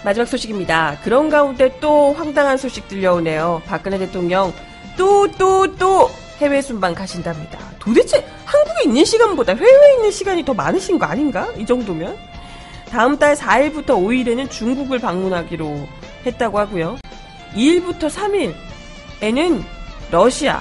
마지막 0.04 0.26
소식입니다. 0.26 0.98
그런 1.04 1.30
가운데 1.30 1.78
또 1.78 2.12
황당한 2.12 2.58
소식 2.58 2.88
들려오네요. 2.88 3.62
박근혜 3.66 3.98
대통령 3.98 4.52
또 4.96 5.28
또 5.28 5.68
또 5.76 6.10
해외 6.38 6.60
순방 6.60 6.94
가신답니다. 6.94 7.58
도대체 7.78 8.26
한국에 8.44 8.84
있는 8.84 9.04
시간보다 9.04 9.54
해외에 9.54 9.94
있는 9.94 10.10
시간이 10.10 10.44
더 10.44 10.54
많으신 10.54 10.98
거 10.98 11.06
아닌가? 11.06 11.52
이 11.56 11.64
정도면? 11.64 12.16
다음 12.90 13.18
달 13.18 13.34
4일부터 13.34 13.90
5일에는 13.90 14.50
중국을 14.50 14.98
방문하기로 14.98 15.88
했다고 16.26 16.58
하고요. 16.58 16.98
2일부터 17.54 18.54
3일에는 19.20 19.62
러시아, 20.10 20.60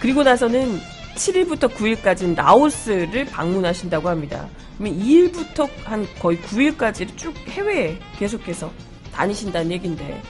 그리고 0.00 0.22
나서는 0.22 0.80
7일부터 1.14 1.68
9일까지는 1.74 2.36
라오스를 2.36 3.26
방문하신다고 3.26 4.08
합니다. 4.08 4.48
그러면 4.78 4.98
2일부터 5.00 5.68
한 5.84 6.06
거의 6.20 6.38
9일까지 6.38 7.16
쭉 7.16 7.34
해외에 7.48 7.98
계속해서 8.18 8.70
다니신다는 9.12 9.72
얘긴데 9.72 10.22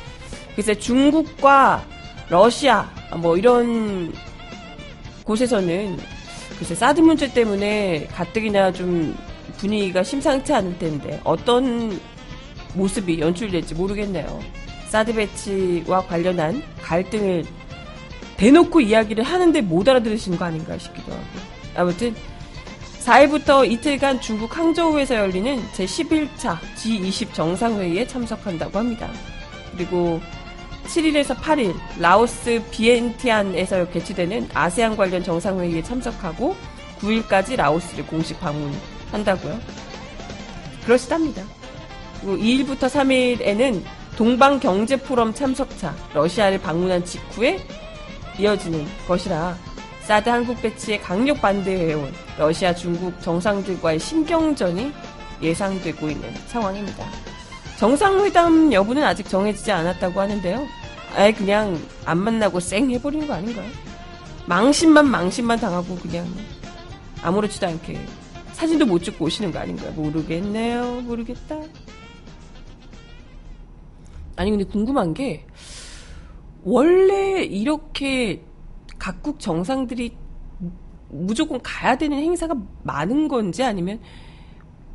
글쎄 0.56 0.74
중국과 0.74 1.84
러시아 2.30 2.90
뭐 3.16 3.36
이런 3.36 4.12
곳에서는 5.24 5.98
글쎄 6.58 6.74
사드 6.74 7.00
문제 7.00 7.32
때문에 7.32 8.08
가뜩이나 8.12 8.72
좀 8.72 9.16
분위기가 9.58 10.02
심상치 10.02 10.52
않을 10.52 10.78
텐데 10.78 11.20
어떤 11.24 11.98
모습이 12.74 13.20
연출될지 13.20 13.74
모르겠네요. 13.74 14.40
사드 14.88 15.14
배치와 15.14 16.06
관련한 16.06 16.62
갈등을 16.82 17.44
대놓고 18.36 18.80
이야기를 18.80 19.24
하는데 19.24 19.60
못 19.60 19.88
알아들으시는 19.88 20.38
거 20.38 20.44
아닌가 20.44 20.78
싶기도 20.78 21.12
하고. 21.12 21.24
아무튼 21.76 22.14
4일부터 23.04 23.70
이틀간 23.70 24.20
중국 24.20 24.56
항저우에서 24.56 25.14
열리는 25.16 25.62
제11차 25.72 26.58
G20 26.76 27.32
정상회의에 27.32 28.06
참석한다고 28.06 28.78
합니다. 28.78 29.08
그리고 29.72 30.20
7일에서 30.88 31.36
8일 31.36 31.74
라오스 31.98 32.62
비엔티안에서 32.70 33.90
개최되는 33.90 34.48
아세안 34.54 34.96
관련 34.96 35.22
정상회의에 35.22 35.82
참석하고 35.82 36.56
9일까지 37.00 37.56
라오스를 37.56 38.06
공식 38.06 38.40
방문한다고요. 38.40 39.58
그러시답니다. 40.84 41.42
그리고 42.20 42.36
2일부터 42.36 42.88
3일에는 42.88 43.82
동방 44.16 44.58
경제 44.58 44.96
포럼 44.96 45.32
참석차 45.32 45.94
러시아를 46.14 46.60
방문한 46.60 47.04
직후에 47.04 47.60
이어지는 48.38 48.86
것이라 49.06 49.56
사드 50.00 50.28
한국 50.28 50.60
배치에 50.62 50.98
강력 50.98 51.40
반대해온 51.40 52.12
러시아, 52.38 52.74
중국 52.74 53.20
정상들과의 53.20 53.98
신경전이 53.98 54.92
예상되고 55.42 56.08
있는 56.08 56.34
상황입니다. 56.46 57.06
정상회담 57.78 58.72
여부는 58.72 59.04
아직 59.04 59.28
정해지지 59.28 59.70
않았다고 59.70 60.20
하는데요. 60.20 60.66
아예 61.16 61.32
그냥 61.32 61.78
안 62.04 62.18
만나고 62.18 62.60
쌩 62.60 62.90
해버리는 62.90 63.26
거 63.26 63.34
아닌가요? 63.34 63.68
망신만 64.46 65.08
망신만 65.10 65.58
당하고 65.58 65.96
그냥 65.96 66.26
아무렇지도 67.22 67.66
않게 67.66 67.98
사진도 68.52 68.86
못 68.86 69.02
찍고 69.02 69.26
오시는 69.26 69.52
거 69.52 69.58
아닌가요? 69.58 69.92
모르겠네요. 69.92 71.02
모르겠다. 71.02 71.60
아니 74.36 74.50
근데 74.50 74.64
궁금한 74.64 75.14
게 75.14 75.46
원래 76.62 77.42
이렇게 77.42 78.44
각국 78.98 79.40
정상들이 79.40 80.16
무조건 81.10 81.60
가야 81.62 81.96
되는 81.96 82.18
행사가 82.18 82.54
많은 82.82 83.28
건지 83.28 83.62
아니면 83.62 84.00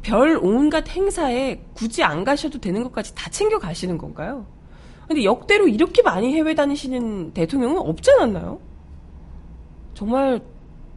별 0.02 0.38
온갖 0.42 0.90
행사에 0.90 1.64
굳이 1.74 2.04
안 2.04 2.24
가셔도 2.24 2.60
되는 2.60 2.84
것까지 2.84 3.16
다 3.16 3.30
챙겨 3.30 3.58
가시는 3.60 3.98
건가요? 3.98 4.46
근데 5.08 5.24
역대로 5.24 5.68
이렇게 5.68 6.02
많이 6.02 6.34
해외 6.34 6.56
다니시는 6.56 7.34
대통령은 7.34 7.78
없지 7.78 8.12
않았나요? 8.12 8.60
정말 9.94 10.42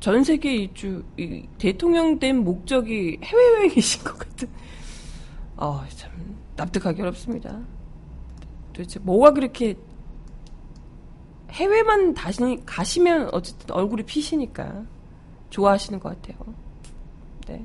전 0.01 0.23
세계 0.23 0.55
일주 0.55 1.03
이 1.16 1.47
대통령 1.59 2.19
된 2.19 2.45
목적이 2.45 3.19
해외 3.23 3.55
여행이신 3.57 4.05
것 4.05 4.19
같은. 4.19 4.49
아, 5.57 5.85
참 5.97 6.11
납득하기 6.57 7.03
어렵습니다. 7.03 7.59
도대체 8.73 8.99
뭐가 9.01 9.33
그렇게 9.33 9.77
해외만 11.51 12.12
다시 12.14 12.40
가시면 12.66 13.31
어쨌든 13.33 13.75
얼굴이 13.75 14.03
피시니까 14.03 14.85
좋아하시는 15.51 15.99
것 15.99 16.11
같아요. 16.11 16.55
네. 17.47 17.64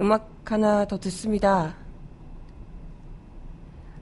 음악 0.00 0.30
하나 0.44 0.86
더 0.86 0.98
듣습니다. 0.98 1.74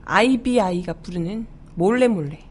IBI가 0.07 0.93
부르는 0.93 1.45
몰래 1.75 2.07
몰래. 2.07 2.46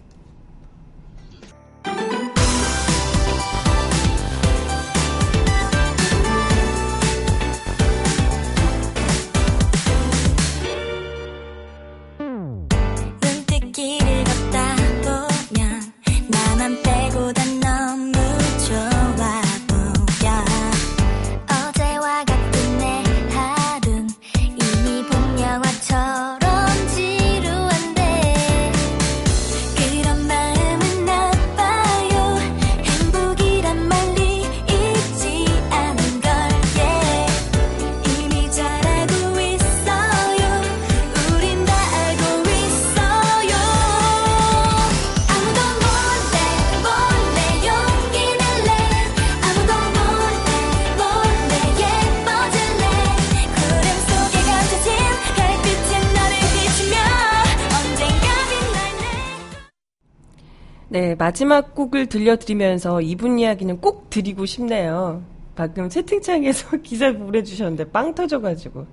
마지막 61.26 61.74
곡을 61.74 62.06
들려드리면서 62.06 63.00
이분 63.00 63.40
이야기는 63.40 63.80
꼭 63.80 64.08
드리고 64.10 64.46
싶네요. 64.46 65.24
방금 65.56 65.88
채팅창에서 65.88 66.76
기사 66.86 67.10
보내주셨는데 67.12 67.90
빵 67.90 68.14
터져가지고. 68.14 68.86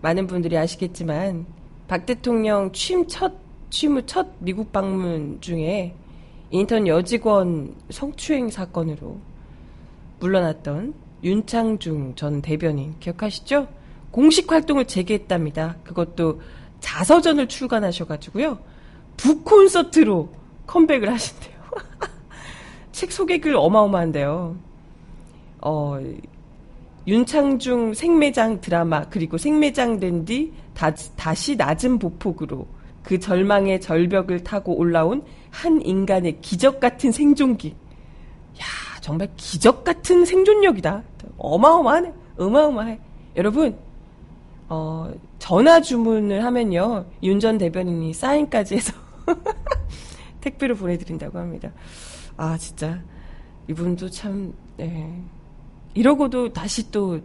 많은 0.00 0.28
분들이 0.28 0.56
아시겠지만, 0.56 1.46
박 1.88 2.06
대통령 2.06 2.70
취임 2.70 3.04
첫, 3.08 3.32
취임 3.68 3.96
후 3.96 4.02
첫 4.06 4.28
미국 4.38 4.70
방문 4.70 5.40
중에 5.40 5.96
인턴 6.50 6.86
여직원 6.86 7.74
성추행 7.90 8.48
사건으로 8.48 9.18
물러났던 10.20 10.94
윤창중 11.24 12.14
전 12.14 12.42
대변인 12.42 12.94
기억하시죠? 13.00 13.66
공식 14.12 14.52
활동을 14.52 14.84
재개했답니다. 14.84 15.78
그것도 15.82 16.42
자서전을 16.78 17.48
출간하셔가지고요. 17.48 18.56
북 19.16 19.44
콘서트로 19.44 20.39
컴백을 20.70 21.10
하신대요. 21.12 21.60
책 22.92 23.10
소개글 23.10 23.56
어마어마한데요. 23.56 24.56
어, 25.62 25.98
윤창중 27.08 27.94
생매장 27.94 28.60
드라마 28.60 29.04
그리고 29.08 29.36
생매장 29.36 29.98
된뒤 29.98 30.52
다시 31.16 31.56
낮은 31.56 31.98
보폭으로 31.98 32.68
그 33.02 33.18
절망의 33.18 33.80
절벽을 33.80 34.44
타고 34.44 34.76
올라온 34.76 35.24
한 35.50 35.82
인간의 35.82 36.40
기적 36.40 36.78
같은 36.78 37.10
생존기. 37.10 37.70
야 37.70 38.64
정말 39.00 39.28
기적 39.36 39.82
같은 39.82 40.24
생존력이다. 40.24 41.02
어마어마하네. 41.36 42.12
어마어마해. 42.38 43.00
여러분 43.36 43.76
어, 44.68 45.10
전화 45.40 45.80
주문을 45.80 46.44
하면요 46.44 47.06
윤 47.24 47.40
전 47.40 47.58
대변인이 47.58 48.12
사인까지 48.14 48.76
해서 48.76 48.92
택배로 50.40 50.74
보내드린다고 50.74 51.38
합니다. 51.38 51.70
아, 52.36 52.56
진짜. 52.56 53.02
이분도 53.68 54.10
참, 54.10 54.52
네. 54.76 55.22
이러고도 55.94 56.52
다시 56.52 56.90
또 56.90 57.20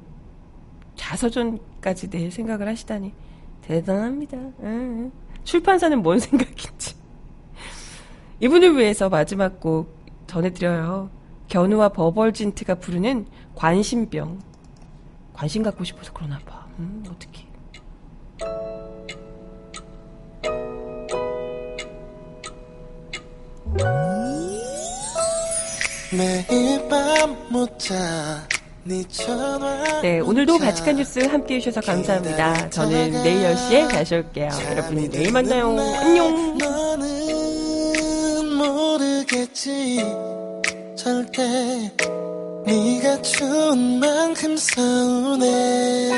자서전까지 0.95 2.09
낼 2.09 2.31
생각을 2.31 2.67
하시다니. 2.67 3.13
대단합니다. 3.61 4.37
응. 4.61 5.11
출판사는 5.43 6.01
뭔 6.01 6.19
생각인지. 6.19 6.95
이분을 8.39 8.77
위해서 8.77 9.09
마지막 9.09 9.59
곡 9.59 9.95
전해드려요. 10.27 11.09
견우와 11.47 11.89
버벌진트가 11.89 12.75
부르는 12.75 13.27
관심병. 13.55 14.39
관심 15.33 15.63
갖고 15.63 15.83
싶어서 15.83 16.11
그러나 16.13 16.39
봐. 16.39 16.65
음, 16.79 17.03
어떡해. 17.07 17.34
네 30.01 30.19
오늘도 30.19 30.59
바치칸 30.59 30.95
뉴스 30.95 31.19
함께 31.19 31.55
해주셔서 31.55 31.81
감사합니다. 31.81 32.69
저는 32.69 33.11
내일 33.23 33.43
10시에 33.53 33.89
다시 33.89 34.15
올게요. 34.15 34.49
여러분, 34.69 35.09
내일 35.09 35.31
만나요. 35.33 35.77
안녕! 35.77 36.57
너는 36.57 37.05
모르겠지 38.55 39.97
절대 40.95 41.91
네가 42.65 43.21
좋은 43.21 43.99
만큼 43.99 44.55
서운해 44.55 46.11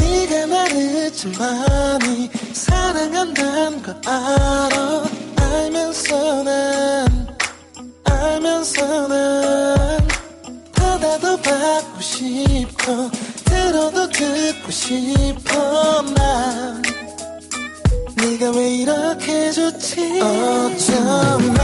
네가 0.00 0.46
나를 0.46 1.12
좀 1.12 1.32
많이 1.38 2.30
사랑한다는 2.52 3.82
걸 3.82 3.94
알아 4.06 5.04
알면서 5.36 6.42
난 6.44 6.97
알면서 8.58 9.08
난 9.08 10.08
받아도 10.74 11.36
받고 11.36 12.00
싶어 12.00 13.10
들어도 13.44 14.08
듣고 14.08 14.70
싶어 14.70 16.02
난 16.02 16.82
네가 18.16 18.50
왜 18.50 18.74
이렇게 18.74 19.52
좋지? 19.52 20.20
어쩌면 20.20 21.58